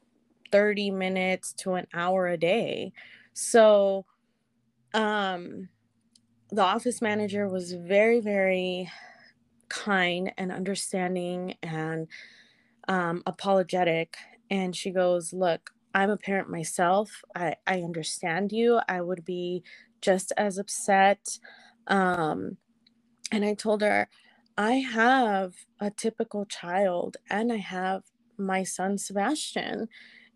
[0.54, 2.92] 30 minutes to an hour a day
[3.34, 4.06] so
[4.94, 5.68] um
[6.50, 8.90] the office manager was very, very
[9.68, 12.08] kind and understanding and
[12.88, 14.16] um, apologetic.
[14.50, 17.22] And she goes, Look, I'm a parent myself.
[17.36, 18.80] I, I understand you.
[18.88, 19.64] I would be
[20.02, 21.38] just as upset.
[21.88, 22.58] Um,
[23.32, 24.08] and I told her,
[24.58, 28.04] I have a typical child and I have
[28.38, 29.88] my son, Sebastian.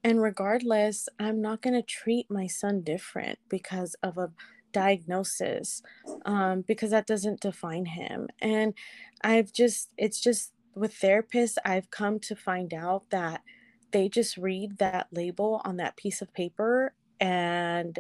[0.05, 4.31] And regardless, I'm not going to treat my son different because of a
[4.73, 5.83] diagnosis
[6.25, 8.29] um, because that doesn't define him.
[8.41, 8.75] And
[9.23, 13.43] I've just, it's just with therapists, I've come to find out that
[13.91, 17.99] they just read that label on that piece of paper and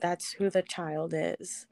[0.00, 1.66] that's who the child is.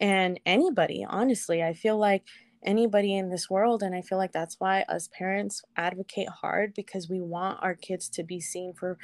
[0.00, 2.24] And anybody, honestly, I feel like
[2.64, 7.08] anybody in this world and i feel like that's why us parents advocate hard because
[7.08, 8.98] we want our kids to be seen for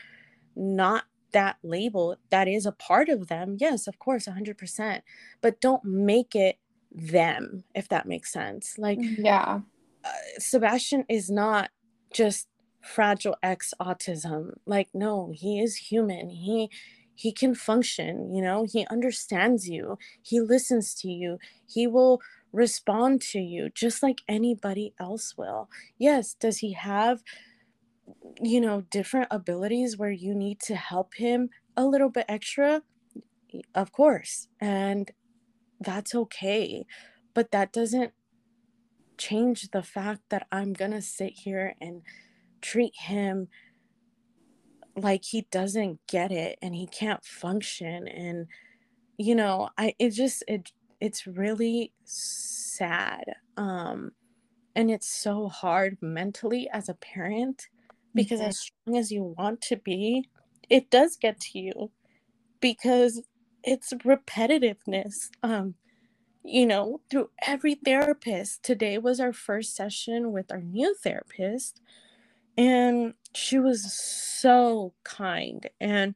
[0.57, 3.57] not that label that is a part of them.
[3.59, 5.03] Yes of course 100%
[5.43, 6.57] but don't make it
[6.91, 8.77] them if that makes sense.
[8.79, 9.61] Like mm, yeah.
[10.05, 11.71] uh, sebastian is not
[12.13, 12.49] just
[12.81, 14.53] fragile x autism.
[14.65, 16.31] Like no he is human.
[16.31, 16.71] He
[17.17, 18.65] he can function you know?
[18.65, 19.99] He understands you.
[20.23, 21.39] He listens to you.
[21.67, 22.21] He will
[22.55, 27.23] respond to you just like anybody else will yes does he have
[28.41, 32.83] you know, different abilities where you need to help him a little bit extra,
[33.75, 34.49] of course.
[34.61, 35.11] And
[35.81, 36.87] that's okay.
[37.33, 38.13] But that doesn't
[39.19, 42.03] change the fact that I'm going to sit here and
[42.61, 43.49] treat him
[44.97, 48.47] like he doesn't get it and he can't function and
[49.19, 50.71] you know i it just it
[51.05, 53.25] it's really sad
[53.59, 54.11] um
[54.75, 57.69] and it's so hard mentally as a parent
[58.15, 58.49] because mm-hmm.
[58.49, 60.29] as strong as you want to be,
[60.71, 61.91] it does get to you
[62.61, 63.23] because
[63.63, 65.31] it's repetitiveness.
[65.43, 65.75] Um,
[66.47, 68.63] you know, through every therapist.
[68.63, 71.81] Today was our first session with our new therapist,
[72.59, 75.69] and she was so kind.
[75.81, 76.15] And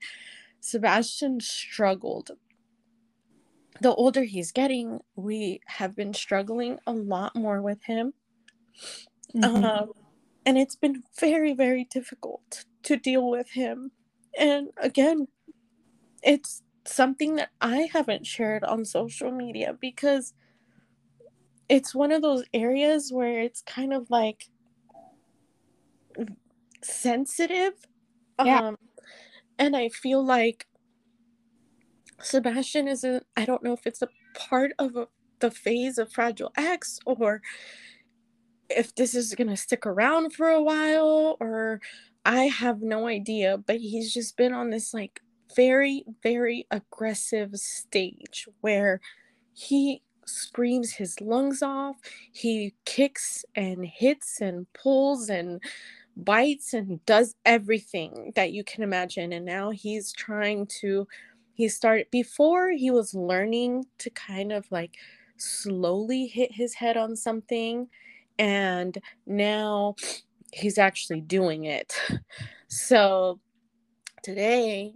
[0.61, 2.33] Sebastian struggled.
[3.81, 8.13] The older he's getting, we have been struggling a lot more with him.
[9.35, 9.65] Mm-hmm.
[9.65, 9.93] Um,
[10.47, 13.93] and it's been very, very difficult to deal with him.
[14.39, 15.29] And again,
[16.23, 20.33] it's something that I haven't shared on social media because
[21.69, 24.49] it's one of those areas where it's kind of like
[26.83, 27.75] sensitive.
[28.43, 28.69] Yeah.
[28.69, 28.79] Um,
[29.59, 30.67] and I feel like
[32.21, 35.09] Sebastian isn't, I don't know if it's a part of a,
[35.41, 37.43] the phase of Fragile X or
[38.69, 41.81] if this is going to stick around for a while or
[42.25, 45.21] I have no idea, but he's just been on this like
[45.57, 49.01] very, very aggressive stage where
[49.55, 51.97] he screams his lungs off.
[52.33, 55.63] He kicks and hits and pulls and
[56.17, 59.33] bites and does everything that you can imagine.
[59.33, 61.07] And now he's trying to,
[61.59, 64.95] he started, before he was learning to kind of like
[65.39, 67.89] slowly hit his head on something.
[68.39, 68.97] And
[69.27, 69.97] now
[70.53, 72.01] he's actually doing it.
[72.69, 73.41] So
[74.23, 74.95] today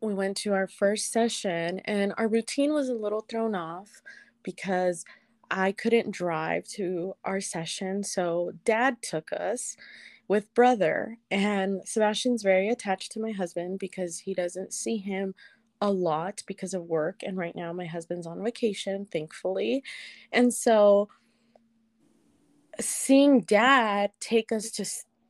[0.00, 4.02] we went to our first session and our routine was a little thrown off
[4.42, 5.04] because
[5.48, 8.02] I couldn't drive to our session.
[8.02, 9.76] So dad took us
[10.26, 15.34] with brother and Sebastian's very attached to my husband because he doesn't see him
[15.80, 19.82] a lot because of work and right now my husband's on vacation thankfully.
[20.32, 21.08] And so
[22.80, 24.84] seeing dad take us to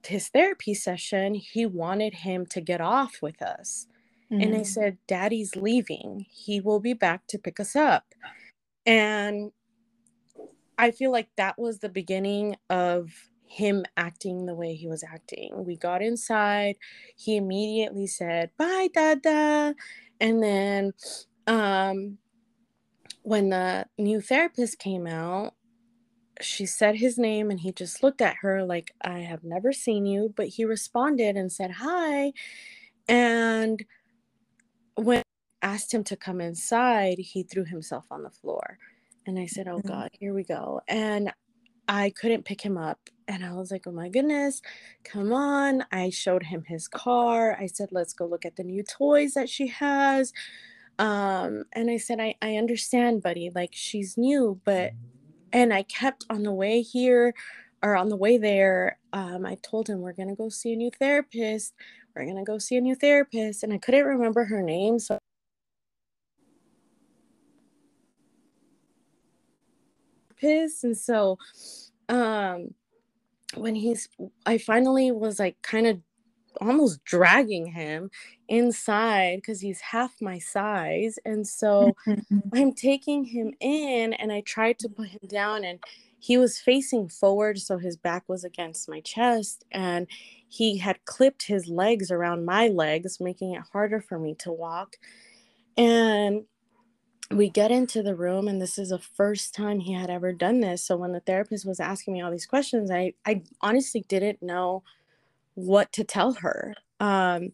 [0.07, 3.87] his therapy session, he wanted him to get off with us.
[4.33, 4.43] Mm-hmm.
[4.43, 4.67] And I mm.
[4.67, 6.27] said, Daddy's leaving.
[6.31, 8.05] He will be back to pick us up.
[8.87, 9.53] And
[10.79, 13.11] I feel like that was the beginning of
[13.45, 15.65] him acting the way he was acting.
[15.65, 16.77] We got inside.
[17.17, 19.75] He immediately said, Bye, Dada.
[20.21, 20.93] And then
[21.47, 22.19] um,
[23.23, 25.55] when the new therapist came out,
[26.41, 30.07] she said his name and he just looked at her like, I have never seen
[30.07, 30.33] you.
[30.37, 32.33] But he responded and said, Hi.
[33.09, 33.85] And
[34.95, 35.23] when
[35.63, 38.79] I asked him to come inside, he threw himself on the floor.
[39.27, 39.89] And I said, Oh mm-hmm.
[39.89, 40.81] God, here we go.
[40.89, 41.33] And
[41.91, 43.01] I couldn't pick him up.
[43.27, 44.63] And I was like, Oh my goodness,
[45.05, 45.85] come on.
[45.91, 47.57] I showed him his car.
[47.61, 50.33] I said, Let's go look at the new toys that she has.
[51.01, 53.51] Um, and I said, I, I understand, buddy.
[53.55, 54.93] Like, she's new, but
[55.53, 57.35] and I kept on the way here
[57.83, 60.91] or on the way there, um, I told him we're gonna go see a new
[60.97, 61.75] therapist.
[62.15, 65.19] We're gonna go see a new therapist, and I couldn't remember her name, so
[70.41, 70.85] pissed.
[70.85, 71.39] And so,
[72.09, 72.75] um,
[73.55, 74.09] when he's,
[74.47, 76.01] I finally was like kind of
[76.61, 78.11] almost dragging him
[78.49, 81.19] inside because he's half my size.
[81.25, 82.39] And so mm-hmm.
[82.53, 85.79] I'm taking him in and I tried to put him down and
[86.21, 90.07] he was facing forward so his back was against my chest and
[90.49, 94.97] he had clipped his legs around my legs making it harder for me to walk
[95.79, 96.45] and
[97.33, 100.61] we get into the room and this is the first time he had ever done
[100.61, 104.43] this so when the therapist was asking me all these questions i i honestly didn't
[104.43, 104.83] know
[105.55, 107.53] what to tell her um,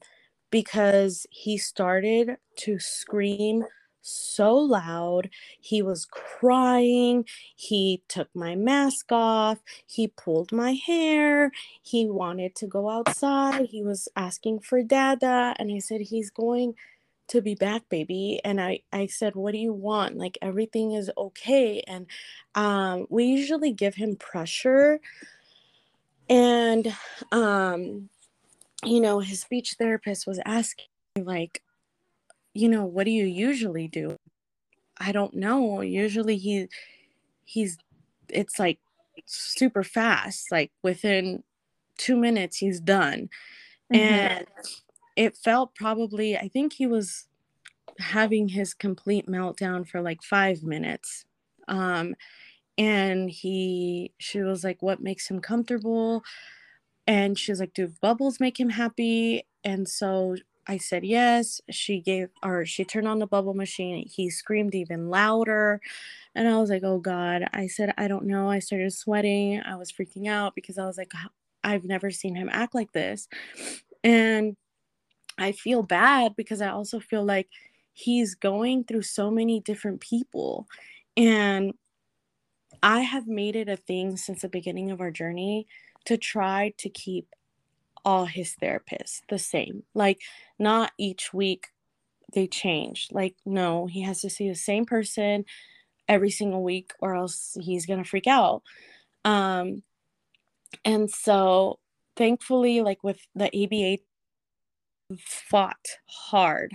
[0.51, 3.64] because he started to scream
[4.07, 5.29] so loud.
[5.61, 7.24] He was crying.
[7.57, 9.59] He took my mask off.
[9.87, 11.51] He pulled my hair.
[11.83, 13.66] He wanted to go outside.
[13.66, 15.57] He was asking for dada.
[15.59, 16.74] And I said, He's going
[17.29, 21.11] to be back baby and i i said what do you want like everything is
[21.16, 22.07] okay and
[22.55, 25.01] um we usually give him pressure
[26.29, 26.95] and
[27.33, 28.09] um
[28.85, 31.62] you know his speech therapist was asking like
[32.55, 34.16] you know what do you usually do
[34.99, 36.68] i don't know usually he
[37.45, 37.77] he's
[38.29, 38.79] it's like
[39.24, 41.43] super fast like within
[41.99, 43.29] 2 minutes he's done
[43.93, 43.97] mm-hmm.
[43.97, 44.47] and
[45.17, 47.27] it felt probably i think he was
[47.99, 51.25] having his complete meltdown for like 5 minutes
[51.69, 52.14] um
[52.79, 56.23] and he she was like what makes him comfortable?
[57.07, 59.47] And she was like do bubbles make him happy?
[59.64, 60.37] And so
[60.67, 61.61] i said yes.
[61.71, 64.07] She gave or she turned on the bubble machine.
[64.07, 65.81] He screamed even louder.
[66.35, 67.49] And i was like oh god.
[67.53, 68.51] I said i don't know.
[68.51, 69.61] I started sweating.
[69.62, 71.12] I was freaking out because i was like
[71.64, 73.29] i've never seen him act like this.
[74.05, 74.57] And
[75.39, 77.49] i feel bad because i also feel like
[77.93, 80.66] he's going through so many different people
[81.16, 81.72] and
[82.82, 85.66] I have made it a thing since the beginning of our journey
[86.05, 87.34] to try to keep
[88.05, 89.82] all his therapists the same.
[89.95, 90.20] Like,
[90.59, 91.68] not each week
[92.32, 93.09] they change.
[93.11, 95.45] Like, no, he has to see the same person
[96.09, 98.62] every single week or else he's going to freak out.
[99.24, 99.82] Um,
[100.84, 101.80] and so,
[102.16, 104.03] thankfully, like with the ABA,
[105.18, 106.74] fought hard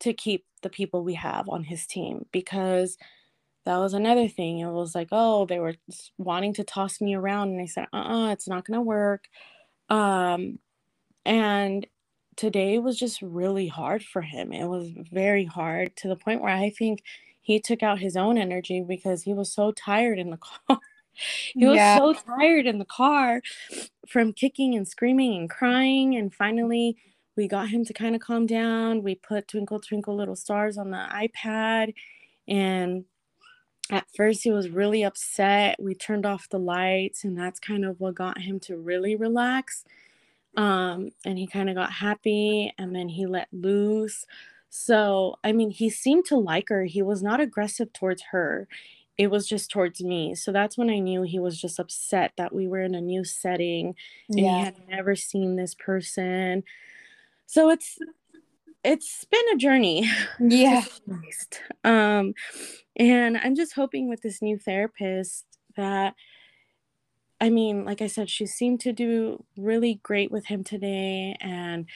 [0.00, 2.96] to keep the people we have on his team because
[3.64, 4.60] that was another thing.
[4.60, 5.74] It was like, oh, they were
[6.16, 9.28] wanting to toss me around, and I said, uh, uh-uh, it's not gonna work.
[9.90, 10.58] Um,
[11.24, 11.86] and
[12.36, 14.52] today was just really hard for him.
[14.52, 17.02] It was very hard to the point where I think
[17.42, 20.36] he took out his own energy because he was so tired in the
[20.68, 20.78] car.
[21.54, 21.98] he was yeah.
[21.98, 23.42] so tired in the car
[24.06, 26.16] from kicking and screaming and crying.
[26.16, 26.96] And finally,
[27.38, 29.04] we got him to kind of calm down.
[29.04, 31.94] We put Twinkle, Twinkle Little Stars on the iPad.
[32.48, 33.04] And
[33.92, 35.76] at first, he was really upset.
[35.80, 39.84] We turned off the lights, and that's kind of what got him to really relax.
[40.56, 44.26] Um, and he kind of got happy, and then he let loose.
[44.68, 46.86] So, I mean, he seemed to like her.
[46.86, 48.66] He was not aggressive towards her
[49.16, 50.36] it was just towards me.
[50.36, 53.24] So that's when I knew he was just upset that we were in a new
[53.24, 53.96] setting
[54.28, 54.58] and yeah.
[54.58, 56.62] he had never seen this person.
[57.48, 57.96] So it's
[58.84, 60.08] it's been a journey.
[60.38, 60.84] Yeah.
[61.82, 62.34] um
[62.96, 65.46] and I'm just hoping with this new therapist
[65.76, 66.14] that
[67.40, 71.86] I mean, like I said, she seemed to do really great with him today and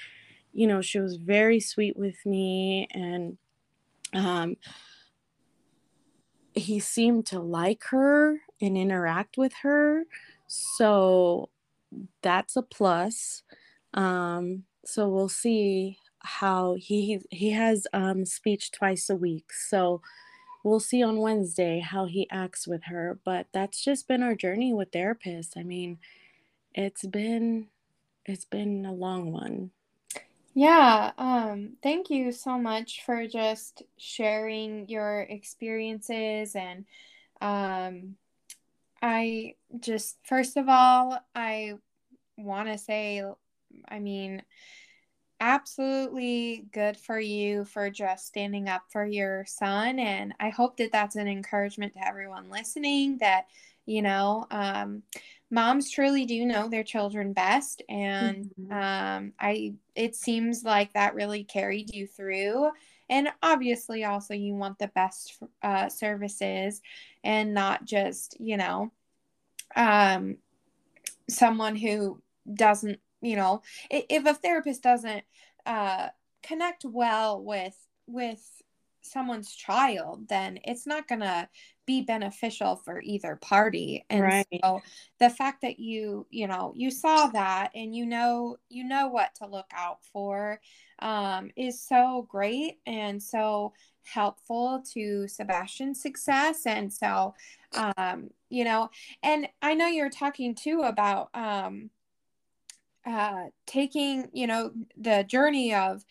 [0.55, 3.36] you know, she was very sweet with me and
[4.14, 4.57] um
[6.55, 10.05] he seemed to like her and interact with her.
[10.46, 11.50] So
[12.22, 13.42] that's a plus.
[13.94, 19.53] Um, so we'll see how he he has um, speech twice a week.
[19.53, 20.01] So
[20.64, 23.18] we'll see on Wednesday how he acts with her.
[23.24, 25.57] But that's just been our journey with therapists.
[25.57, 25.99] I mean,
[26.74, 27.68] it's been
[28.24, 29.70] it's been a long one.
[30.55, 36.85] Yeah, um, thank you so much for just sharing your experiences and
[37.41, 38.16] um,
[39.01, 41.74] I just first of all, I
[42.37, 43.24] want to say
[43.89, 44.43] I mean
[45.41, 50.93] absolutely good for you for just standing up for your son and I hope that
[50.93, 53.47] that's an encouragement to everyone listening that
[53.87, 55.03] you know um,
[55.51, 58.73] moms truly do know their children best and mm-hmm.
[58.73, 62.70] um, i it seems like that really carried you through
[63.11, 66.81] and obviously also you want the best uh, services
[67.25, 68.91] and not just you know
[69.77, 70.37] um,
[71.29, 72.20] someone who
[72.53, 75.25] doesn't you know if a therapist doesn't
[75.64, 76.09] uh,
[76.43, 78.62] connect well with with
[79.03, 81.49] someone's child, then it's not going to
[81.87, 84.05] be beneficial for either party.
[84.09, 84.47] And right.
[84.62, 84.81] so
[85.18, 89.35] the fact that you, you know, you saw that and you know, you know what
[89.37, 90.61] to look out for
[91.01, 93.73] um, is so great and so
[94.05, 96.66] helpful to Sebastian's success.
[96.66, 97.35] And so,
[97.75, 98.91] um, you know,
[99.23, 101.91] and I know you're talking too about um,
[103.07, 106.05] uh, taking, you know, the journey of,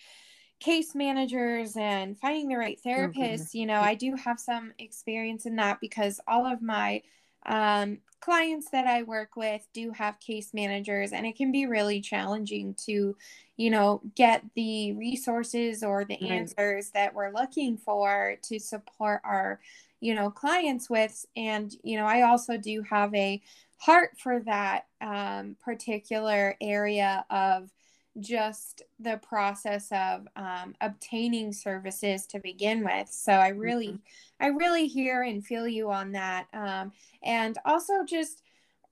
[0.61, 3.57] case managers and finding the right therapist mm-hmm.
[3.57, 7.01] you know i do have some experience in that because all of my
[7.47, 11.99] um, clients that i work with do have case managers and it can be really
[11.99, 13.17] challenging to
[13.57, 16.31] you know get the resources or the right.
[16.31, 19.59] answers that we're looking for to support our
[19.99, 23.41] you know clients with and you know i also do have a
[23.81, 27.71] heart for that um, particular area of
[28.19, 33.09] just the process of um, obtaining services to begin with.
[33.09, 34.43] So I really, mm-hmm.
[34.43, 36.91] I really hear and feel you on that, um,
[37.23, 38.43] and also just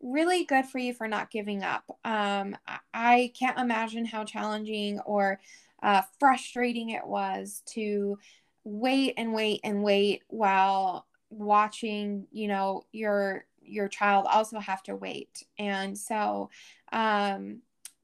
[0.01, 1.83] really good for you for not giving up.
[2.03, 2.57] Um,
[2.93, 5.39] I can't imagine how challenging or
[5.83, 8.17] uh, frustrating it was to
[8.63, 14.95] wait and wait and wait while watching, you know, your your child also have to
[14.95, 16.49] wait, and so.
[16.91, 17.61] Um,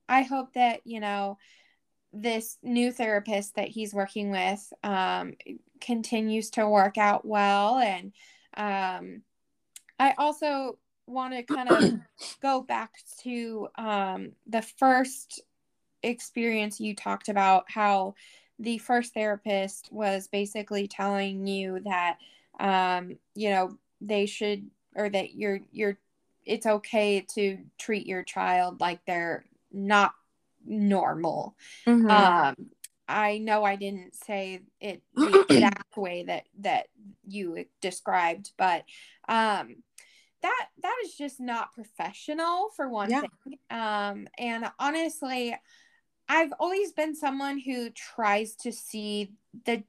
[0.08, 1.38] I hope that, you know,
[2.14, 5.34] this new therapist that he's working with um,
[5.82, 7.78] continues to work out well.
[7.80, 8.14] And
[8.56, 9.22] um,
[10.00, 11.94] I also want to kind of
[12.42, 12.92] go back
[13.24, 15.42] to um, the first
[16.04, 18.16] experience you talked about how
[18.60, 22.18] the first therapist was basically telling you that
[22.60, 25.98] um, you know they should or that you're you're
[26.46, 30.14] it's okay to treat your child like they're not
[30.66, 31.56] normal.
[31.88, 32.10] Mm-hmm.
[32.10, 32.56] Um,
[33.08, 36.88] I know I didn't say it the exact way that that
[37.28, 38.84] you described, but
[39.28, 39.76] um,
[40.42, 43.22] that that is just not professional for one yeah.
[43.22, 43.60] thing.
[43.70, 45.56] Um, and honestly,
[46.28, 49.34] I've always been someone who tries to see
[49.66, 49.84] the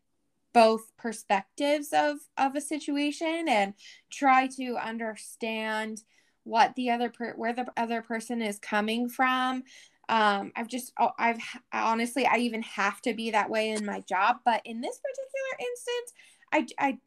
[0.57, 3.75] both perspectives of of a situation and
[4.11, 6.03] try to understand
[6.45, 9.63] what the other per- where the other person is coming from.
[10.09, 11.41] Um i've just oh, i've
[11.73, 15.69] honestly i even have to be that way in my job but in this particular
[15.69, 16.09] instance
[16.81, 16.99] i i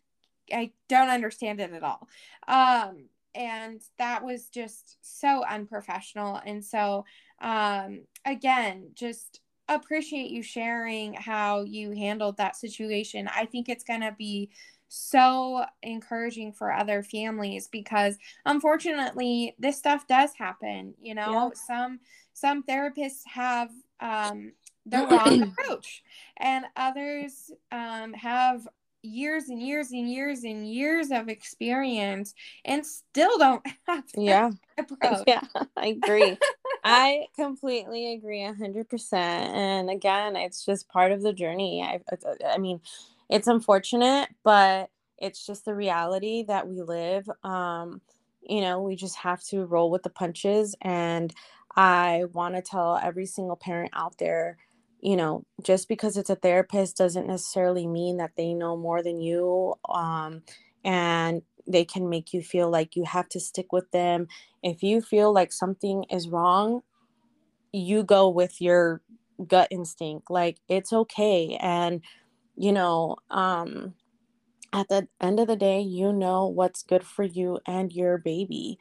[0.61, 2.07] i don't understand it at all.
[2.47, 6.39] Um and that was just so unprofessional.
[6.45, 7.05] And so
[7.41, 9.41] um again just
[9.75, 13.29] appreciate you sharing how you handled that situation.
[13.33, 14.49] I think it's going to be
[14.89, 21.31] so encouraging for other families because unfortunately this stuff does happen you know?
[21.31, 21.49] Yeah.
[21.67, 21.99] some
[22.33, 24.51] some therapists have um
[24.85, 26.03] the wrong approach
[26.37, 28.67] and others um, have
[29.01, 32.33] years and years and years and years of experience
[32.65, 34.49] and still don't have yeah.
[34.77, 35.23] approach.
[35.27, 35.41] yeah
[35.77, 36.37] i agree
[36.83, 41.99] i completely agree 100% and again it's just part of the journey i
[42.53, 42.79] i mean
[43.29, 48.01] it's unfortunate but it's just the reality that we live um
[48.41, 51.33] you know we just have to roll with the punches and
[51.75, 54.57] i want to tell every single parent out there
[55.01, 59.21] you know just because it's a therapist doesn't necessarily mean that they know more than
[59.21, 60.41] you um,
[60.85, 64.27] and they can make you feel like you have to stick with them.
[64.63, 66.81] If you feel like something is wrong
[67.71, 69.01] you go with your
[69.47, 72.01] gut instinct like it's okay and
[72.55, 73.93] you know um
[74.73, 78.77] at the end of the day you know what's good for you and your baby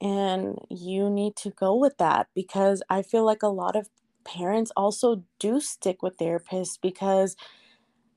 [0.00, 3.88] and you need to go with that because i feel like a lot of
[4.24, 7.36] parents also do stick with therapists because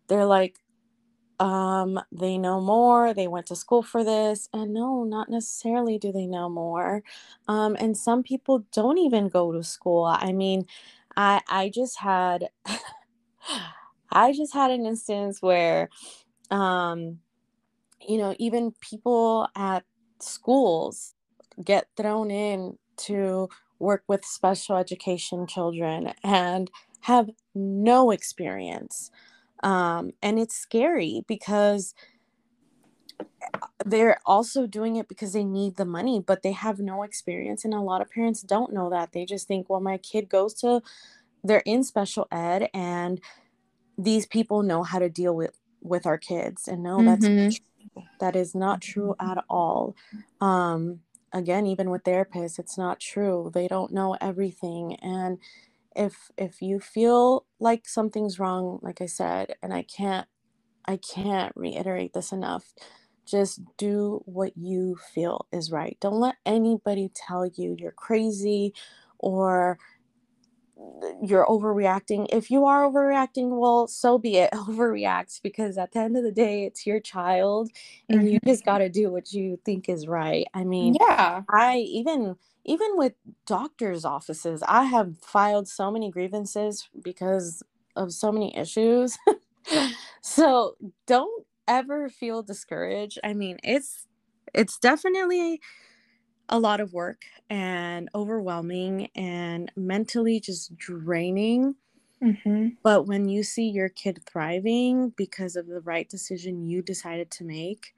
[0.08, 0.58] they're like
[1.40, 6.12] um they know more they went to school for this and no not necessarily do
[6.12, 7.04] they know more
[7.48, 10.66] um and some people don't even go to school i mean
[11.18, 12.50] i i just had
[14.12, 15.90] i just had an instance where
[16.52, 17.20] um
[18.08, 19.84] you know even people at
[20.20, 21.14] schools
[21.64, 26.72] get thrown in to work with special education children and
[27.02, 29.12] have no experience.
[29.66, 31.94] Um, and it's scary because
[33.86, 37.66] they're also doing it because they need the money, but they have no experience.
[37.66, 39.12] And a lot of parents don't know that.
[39.12, 40.82] They just think, well, my kid goes to,
[41.46, 43.22] they're in special ed and
[43.98, 48.00] these people know how to deal with with our kids and no that's mm-hmm.
[48.20, 49.96] that is not true at all
[50.42, 51.00] um
[51.32, 55.38] again even with therapists it's not true they don't know everything and
[55.96, 60.28] if if you feel like something's wrong like i said and i can't
[60.86, 62.74] i can't reiterate this enough
[63.26, 68.74] just do what you feel is right don't let anybody tell you you're crazy
[69.20, 69.78] or
[71.22, 72.28] you're overreacting.
[72.32, 74.52] If you are overreacting, well, so be it.
[74.54, 77.70] Overreact because at the end of the day, it's your child
[78.10, 78.28] and mm-hmm.
[78.30, 80.48] you just got to do what you think is right.
[80.54, 81.44] I mean, yeah.
[81.50, 82.36] I even
[82.66, 83.14] even with
[83.46, 87.64] doctors' offices, I have filed so many grievances because
[87.96, 89.18] of so many issues.
[90.22, 93.20] so, don't ever feel discouraged.
[93.24, 94.08] I mean, it's
[94.54, 95.62] it's definitely
[96.50, 101.76] a lot of work and overwhelming and mentally just draining.
[102.24, 102.70] Mm-hmm.
[102.84, 107.44] But when you see your kid thriving because of the right decision you decided to
[107.44, 107.94] make,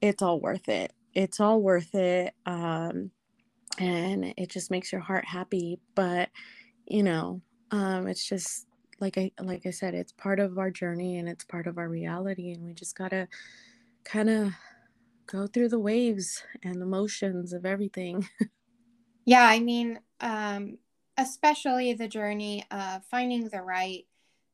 [0.00, 0.92] it's all worth it.
[1.14, 2.34] It's all worth it.
[2.46, 3.10] Um,
[3.78, 5.78] and it just makes your heart happy.
[5.94, 6.30] But,
[6.86, 8.66] you know, um, it's just
[9.00, 11.88] like I like I said, it's part of our journey and it's part of our
[11.88, 13.28] reality, and we just gotta
[14.04, 14.52] kind of
[15.26, 18.26] go through the waves and the motions of everything.
[19.24, 20.78] yeah, I mean, um,
[21.16, 24.04] especially the journey of finding the right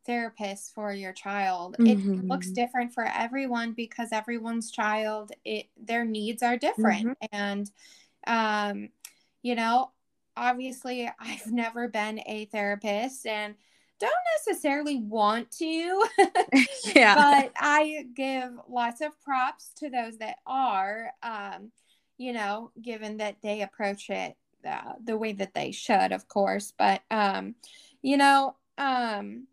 [0.04, 1.76] therapist for your child.
[1.78, 1.86] Mm-hmm.
[1.86, 2.54] It looks mm-hmm.
[2.54, 7.16] different for everyone because everyone's child, it their needs are different.
[7.22, 7.26] Mm-hmm.
[7.32, 7.70] And
[8.26, 8.88] um,
[9.44, 9.92] you know,
[10.36, 13.54] obviously I've never been a therapist and
[14.00, 16.04] don't necessarily want to.
[16.96, 17.14] yeah.
[17.14, 21.70] But I give lots of props to those that are, um,
[22.18, 24.34] you know, given that they approach it
[24.66, 26.72] uh, the way that they should, of course.
[26.76, 27.54] But, um,
[28.02, 29.46] you know, um,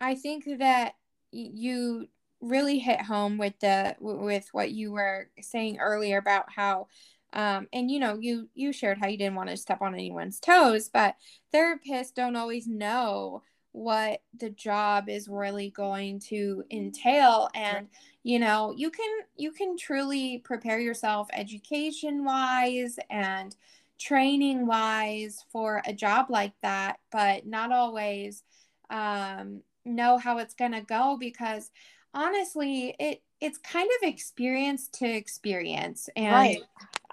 [0.00, 0.94] I think that
[1.32, 2.08] you
[2.42, 6.88] really hit home with the with what you were saying earlier about how
[7.32, 10.40] um, and you know you you shared how you didn't want to step on anyone's
[10.40, 11.16] toes but
[11.54, 17.88] therapists don't always know what the job is really going to entail and
[18.22, 23.56] you know you can you can truly prepare yourself education wise and
[23.98, 28.42] training wise for a job like that but not always
[28.90, 31.70] um, know how it's going to go because
[32.12, 36.62] honestly it it's kind of experience to experience and right.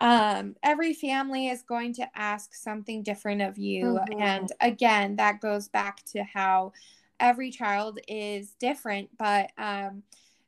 [0.01, 4.21] Um, every family is going to ask something different of you mm-hmm.
[4.21, 6.71] and again that goes back to how
[7.19, 10.03] every child is different but um,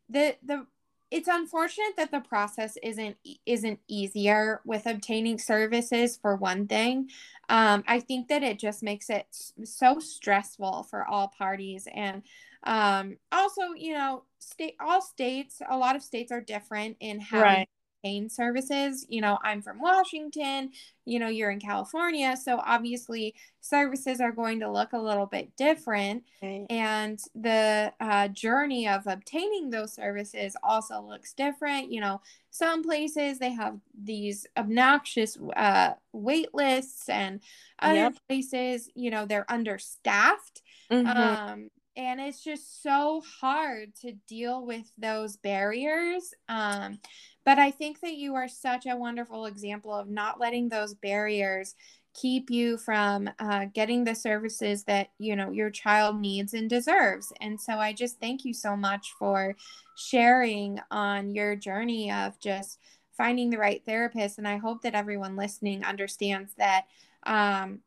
[0.09, 0.65] the the
[1.09, 7.09] it's unfortunate that the process isn't isn't easier with obtaining services for one thing
[7.49, 9.25] um, i think that it just makes it
[9.63, 12.23] so stressful for all parties and
[12.63, 17.41] um, also you know state all states a lot of states are different in how
[17.41, 17.67] right
[18.01, 19.05] obtain services.
[19.09, 20.71] You know, I'm from Washington,
[21.05, 22.35] you know, you're in California.
[22.37, 26.23] So obviously, services are going to look a little bit different.
[26.41, 26.65] Okay.
[26.69, 31.91] And the uh, journey of obtaining those services also looks different.
[31.91, 37.41] You know, some places they have these obnoxious uh, wait lists, and
[37.79, 38.13] other yep.
[38.27, 40.61] places, you know, they're understaffed.
[40.91, 41.07] Mm-hmm.
[41.07, 46.99] Um, and it's just so hard to deal with those barriers um,
[47.45, 51.75] but I think that you are such a wonderful example of not letting those barriers
[52.13, 57.31] keep you from uh, getting the services that you know your child needs and deserves.
[57.39, 59.55] And so i just thank you so much for
[59.95, 62.79] sharing on your journey of just
[63.15, 64.37] finding the right therapist.
[64.37, 66.85] And i hope that everyone listening understands that
[67.23, 67.79] um,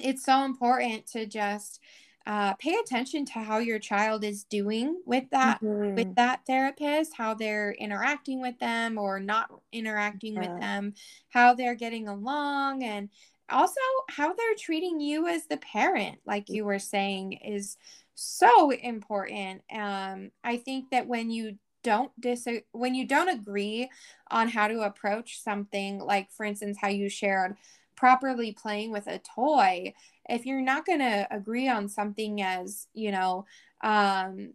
[0.00, 1.80] it's so important to just
[2.26, 5.94] uh, pay attention to how your child is doing with that mm-hmm.
[5.94, 10.40] with that therapist how they're interacting with them or not interacting yeah.
[10.40, 10.94] with them
[11.28, 13.10] how they're getting along and
[13.50, 17.76] also how they're treating you as the parent like you were saying is
[18.14, 23.90] so important um i think that when you don't dis when you don't agree
[24.30, 27.54] on how to approach something like for instance how you shared
[27.96, 29.92] properly playing with a toy
[30.28, 33.44] if you're not going to agree on something as you know
[33.82, 34.52] um,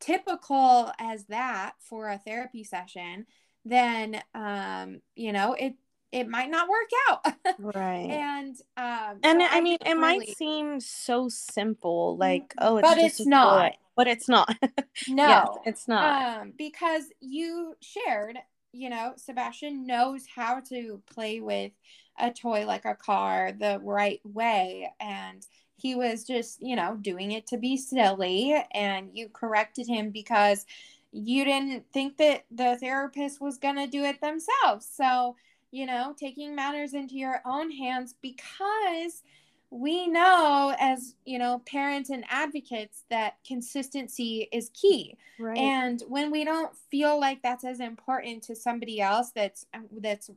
[0.00, 3.26] typical as that for a therapy session
[3.64, 5.74] then um, you know it
[6.12, 7.34] it might not work out.
[7.58, 8.10] Right.
[8.10, 10.00] And um and so i mean it really...
[10.00, 12.66] might seem so simple like mm-hmm.
[12.66, 13.72] oh it's but it's not.
[13.96, 14.56] but it's not.
[15.08, 15.26] No.
[15.26, 16.40] yes, it's not.
[16.40, 18.38] Um because you shared
[18.72, 21.72] you know sebastian knows how to play with
[22.18, 24.90] a toy like a car the right way.
[25.00, 25.46] And
[25.76, 28.54] he was just you know doing it to be silly.
[28.72, 30.66] And you corrected him because
[31.12, 34.88] you didn't think that the therapist was going to do it themselves.
[34.92, 35.36] So
[35.70, 39.22] you know taking matters into your own hands because
[39.70, 45.16] we know as you know parents and advocates that consistency is key.
[45.38, 45.56] Right.
[45.56, 49.66] and when we don't feel like that's as important to somebody else that's
[50.00, 50.30] that's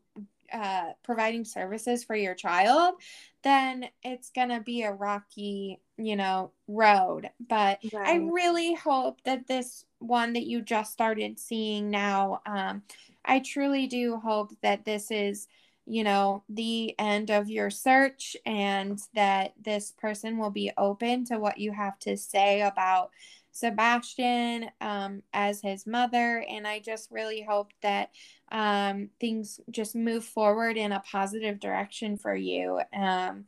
[0.53, 2.95] uh, providing services for your child,
[3.43, 7.29] then it's going to be a rocky, you know, road.
[7.47, 8.07] But right.
[8.07, 12.83] I really hope that this one that you just started seeing now, um,
[13.25, 15.47] I truly do hope that this is,
[15.85, 21.39] you know, the end of your search and that this person will be open to
[21.39, 23.11] what you have to say about
[23.51, 26.43] Sebastian um, as his mother.
[26.49, 28.11] And I just really hope that
[28.51, 32.81] um, things just move forward in a positive direction for you.
[32.93, 33.45] Um,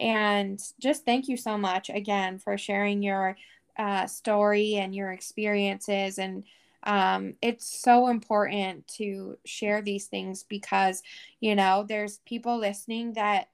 [0.00, 3.36] and just thank you so much again for sharing your
[3.78, 6.18] uh, story and your experiences.
[6.18, 6.44] And
[6.84, 11.02] um, it's so important to share these things because,
[11.40, 13.48] you know, there's people listening that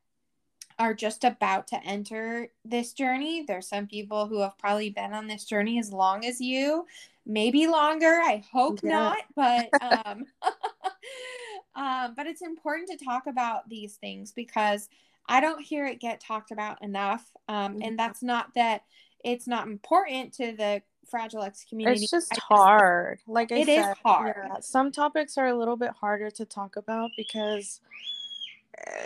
[0.80, 3.44] are just about to enter this journey.
[3.46, 6.86] There's some people who have probably been on this journey as long as you,
[7.26, 8.06] maybe longer.
[8.24, 8.88] I hope yeah.
[8.90, 9.68] not, but
[10.06, 10.24] um,
[11.74, 14.88] um, but it's important to talk about these things because
[15.28, 17.30] I don't hear it get talked about enough.
[17.46, 17.96] Um, and mm-hmm.
[17.96, 18.84] that's not that
[19.22, 22.04] it's not important to the fragile X community.
[22.04, 23.20] It's just hard.
[23.26, 24.34] Like I it said, is hard.
[24.48, 27.82] Yeah, some topics are a little bit harder to talk about because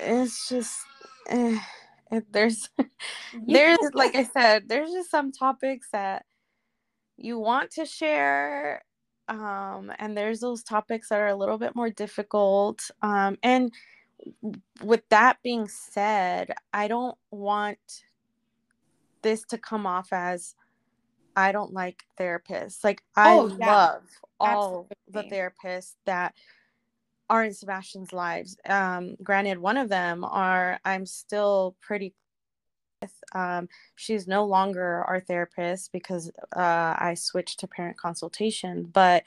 [0.05, 0.87] it's just
[1.29, 1.59] eh,
[2.31, 2.69] there's
[3.47, 6.25] there's like I said, there's just some topics that
[7.17, 8.83] you want to share
[9.29, 13.73] um, and there's those topics that are a little bit more difficult um, and
[14.83, 18.05] with that being said i don't want
[19.23, 20.55] this to come off as
[21.37, 23.67] i don't like therapists like i oh, yeah.
[23.67, 24.03] love
[24.41, 25.31] all Absolutely.
[25.31, 26.35] the therapists that
[27.31, 28.57] are in Sebastian's lives.
[28.67, 32.15] Um, granted, one of them are I'm still pretty.
[33.35, 38.85] Um, she's no longer our therapist because uh, I switched to parent consultation.
[38.93, 39.25] But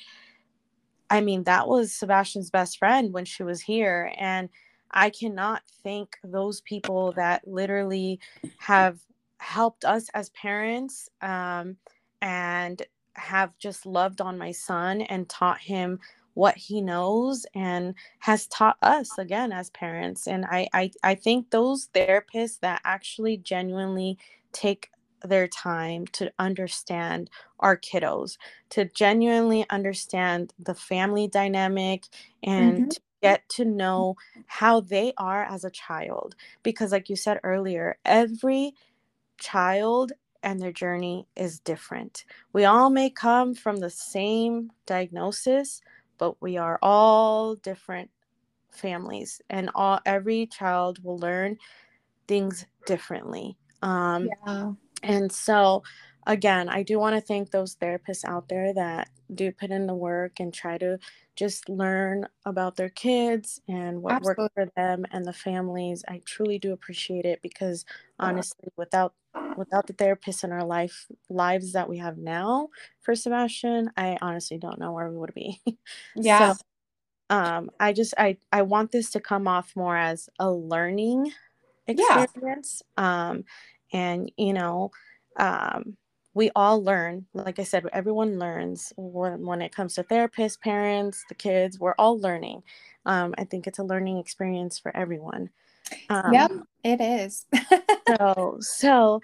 [1.10, 4.50] I mean, that was Sebastian's best friend when she was here, and
[4.92, 8.20] I cannot thank those people that literally
[8.58, 9.00] have
[9.40, 11.78] helped us as parents um,
[12.22, 12.82] and
[13.14, 16.00] have just loved on my son and taught him
[16.38, 21.50] what he knows and has taught us again as parents and I, I i think
[21.50, 24.18] those therapists that actually genuinely
[24.54, 24.92] take
[25.24, 27.30] their time to understand
[27.60, 28.38] our kiddos,
[28.70, 32.06] to genuinely understand the family dynamic
[32.44, 32.90] and mm-hmm.
[32.90, 34.16] to get to know
[34.46, 36.36] how they are as a child.
[36.64, 38.74] Because, like you said earlier, every
[39.40, 40.12] child
[40.44, 42.26] and their journey is different.
[42.54, 45.82] We all may come from the same diagnosis,
[46.18, 48.10] but we are all different
[48.72, 51.58] families and all every child will learn
[52.28, 53.58] things differently.
[53.82, 54.72] Um yeah.
[55.04, 55.84] and so
[56.28, 59.96] again, I do want to thank those therapists out there that do put in the
[59.96, 61.00] work and try to
[61.38, 64.22] just learn about their kids and what Absolutely.
[64.22, 66.06] works for them and the families.
[66.08, 67.86] I truly do appreciate it because
[68.20, 69.16] honestly, without
[69.56, 72.70] without the therapists in our life lives that we have now
[73.02, 75.62] for Sebastian, I honestly don't know where we would be.
[76.16, 76.54] Yeah.
[76.54, 76.58] so,
[77.30, 81.32] um, I just I I want this to come off more as a learning
[81.88, 81.98] experience.
[81.98, 82.26] Yeah.
[82.98, 83.46] Um,
[83.94, 84.92] and you know,
[85.38, 85.98] um,
[86.38, 87.26] we all learn.
[87.34, 91.80] Like I said, everyone learns when when it comes to therapists, parents, the kids.
[91.80, 92.62] We're all learning.
[93.08, 95.50] Um, I think it's a learning experience for everyone.
[96.10, 96.52] Um, yep,
[96.84, 97.48] it is.
[98.08, 99.22] so, so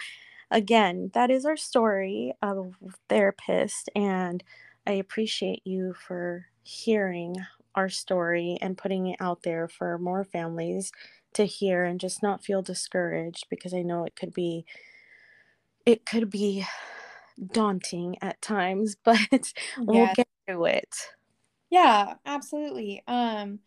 [0.50, 2.76] again, that is our story of
[3.10, 4.44] therapist, and
[4.88, 7.36] I appreciate you for hearing
[7.76, 10.92] our story and putting it out there for more families
[11.34, 14.66] to hear and just not feel discouraged because I know it could be
[15.86, 16.66] it could be
[17.52, 20.96] daunting at times, but we'll get through it.
[21.70, 23.04] Yeah, absolutely.
[23.08, 23.60] Um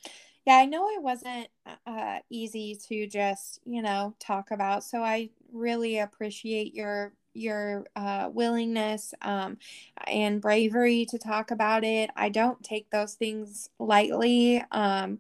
[0.47, 1.49] yeah, I know it wasn't
[1.87, 4.85] uh, easy to just, you know, talk about.
[4.85, 9.59] So I really appreciate your your uh, willingness um,
[10.07, 12.11] and bravery to talk about it.
[12.17, 14.63] I don't take those things lightly.
[14.71, 15.19] Um,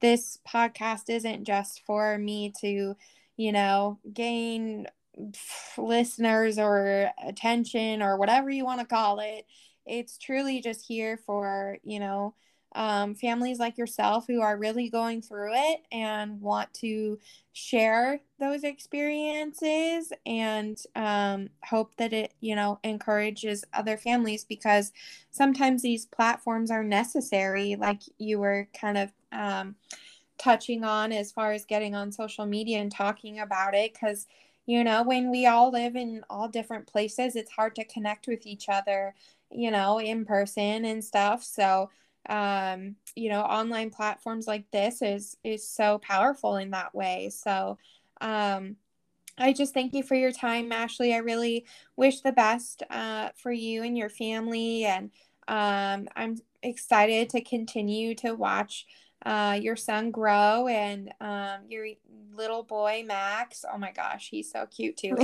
[0.00, 2.94] this podcast isn't just for me to,
[3.36, 4.86] you know, gain
[5.78, 9.46] listeners or attention or whatever you want to call it.
[9.86, 12.34] It's truly just here for, you know,
[12.76, 17.18] um, families like yourself who are really going through it and want to
[17.54, 24.92] share those experiences and um, hope that it you know encourages other families because
[25.30, 29.74] sometimes these platforms are necessary like you were kind of um,
[30.36, 34.26] touching on as far as getting on social media and talking about it because
[34.66, 38.46] you know when we all live in all different places it's hard to connect with
[38.46, 39.14] each other
[39.50, 41.42] you know in person and stuff.
[41.42, 41.90] So
[42.28, 47.30] um, you know online platforms like this is is so powerful in that way.
[47.30, 47.78] So
[48.20, 48.76] um,
[49.38, 51.14] i just thank you for your time ashley.
[51.14, 54.84] I really wish the best uh, for you and your family.
[54.84, 55.10] And
[55.48, 58.86] um, i'm excited to continue to watch
[59.24, 61.86] uh, your son grow and um, your
[62.36, 63.64] little boy Max.
[63.70, 65.16] Oh my gosh, he's so cute too.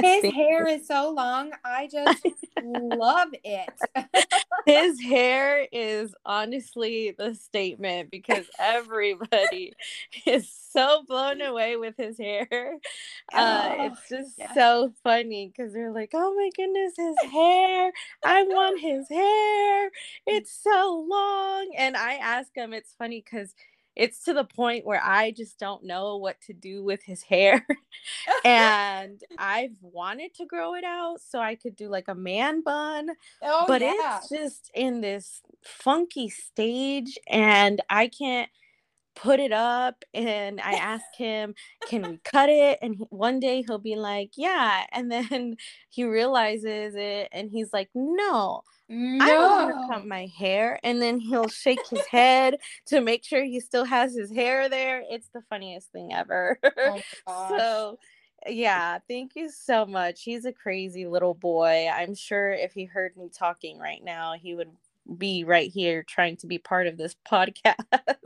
[0.00, 1.52] his hair is so long.
[1.64, 2.26] I just
[2.62, 3.70] love it.
[4.66, 9.72] his hair is honestly the statement because everybody
[10.26, 12.78] is so blown away with his hair.
[13.32, 14.52] Uh, oh, it's just yeah.
[14.54, 17.92] so funny because they're like, "Oh my goodness, his hair!
[18.24, 19.90] I want his hair.
[20.26, 22.72] It's so long." And I ask him.
[22.72, 23.54] It's funny because
[23.94, 27.66] it's to the point where I just don't know what to do with his hair.
[28.44, 33.10] and I've wanted to grow it out so I could do like a man bun.
[33.42, 34.18] Oh, but yeah.
[34.18, 38.48] it's just in this funky stage and I can't
[39.14, 41.54] put it up and I ask him,
[41.88, 45.56] "Can we cut it?" And he, one day he'll be like, "Yeah," and then
[45.90, 49.24] he realizes it and he's like, "No." No.
[49.24, 50.78] I don't want to cut my hair.
[50.82, 55.02] And then he'll shake his head to make sure he still has his hair there.
[55.08, 56.58] It's the funniest thing ever.
[56.84, 57.00] Oh
[57.48, 57.98] so,
[58.46, 60.22] yeah, thank you so much.
[60.22, 61.88] He's a crazy little boy.
[61.88, 64.70] I'm sure if he heard me talking right now, he would
[65.18, 67.76] be right here trying to be part of this podcast.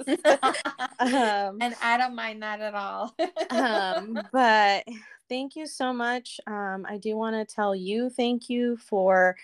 [0.98, 3.14] um, and I don't mind that at all.
[3.50, 4.84] um, but
[5.28, 6.40] thank you so much.
[6.46, 9.36] Um, I do want to tell you thank you for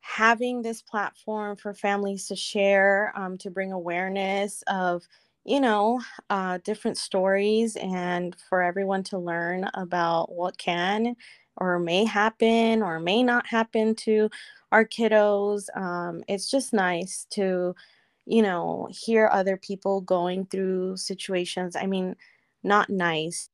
[0.00, 5.02] having this platform for families to share, um, to bring awareness of,
[5.44, 11.16] you know, uh, different stories and for everyone to learn about what can
[11.56, 14.28] or may happen or may not happen to
[14.72, 15.64] our kiddos.
[15.76, 17.74] Um, it's just nice to,
[18.26, 21.76] you know, hear other people going through situations.
[21.76, 22.16] I mean,
[22.62, 23.48] not nice.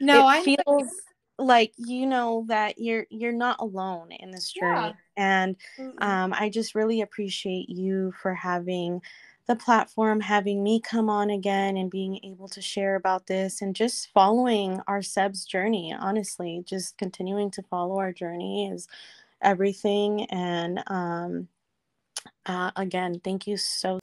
[0.00, 0.90] No, I feels
[1.38, 4.92] like you know that you're you're not alone in this journey yeah.
[5.16, 5.56] and
[5.98, 9.00] um, i just really appreciate you for having
[9.48, 13.74] the platform, having me come on again and being able to share about this and
[13.74, 15.92] just following our Seb's journey.
[15.98, 18.86] Honestly, just continuing to follow our journey is
[19.42, 20.26] everything.
[20.26, 21.48] And um,
[22.46, 23.98] uh, again, thank you so